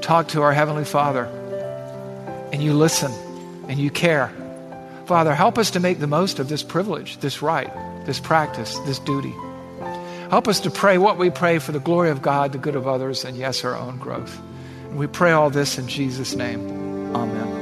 talk 0.00 0.28
to 0.28 0.42
our 0.42 0.52
Heavenly 0.52 0.84
Father 0.84 1.24
and 2.52 2.62
you 2.62 2.74
listen 2.74 3.12
and 3.68 3.78
you 3.78 3.90
care. 3.90 4.32
Father, 5.06 5.34
help 5.34 5.58
us 5.58 5.72
to 5.72 5.80
make 5.80 5.98
the 5.98 6.06
most 6.06 6.38
of 6.38 6.48
this 6.48 6.62
privilege, 6.62 7.18
this 7.18 7.42
right, 7.42 7.70
this 8.06 8.20
practice, 8.20 8.78
this 8.80 8.98
duty. 9.00 9.34
Help 10.30 10.48
us 10.48 10.60
to 10.60 10.70
pray 10.70 10.96
what 10.96 11.18
we 11.18 11.28
pray 11.28 11.58
for 11.58 11.72
the 11.72 11.80
glory 11.80 12.10
of 12.10 12.22
God, 12.22 12.52
the 12.52 12.58
good 12.58 12.76
of 12.76 12.86
others, 12.86 13.24
and 13.24 13.36
yes, 13.36 13.64
our 13.64 13.76
own 13.76 13.98
growth. 13.98 14.40
And 14.88 14.96
we 14.96 15.06
pray 15.06 15.32
all 15.32 15.50
this 15.50 15.78
in 15.78 15.88
Jesus' 15.88 16.34
name. 16.34 17.14
Amen. 17.14 17.61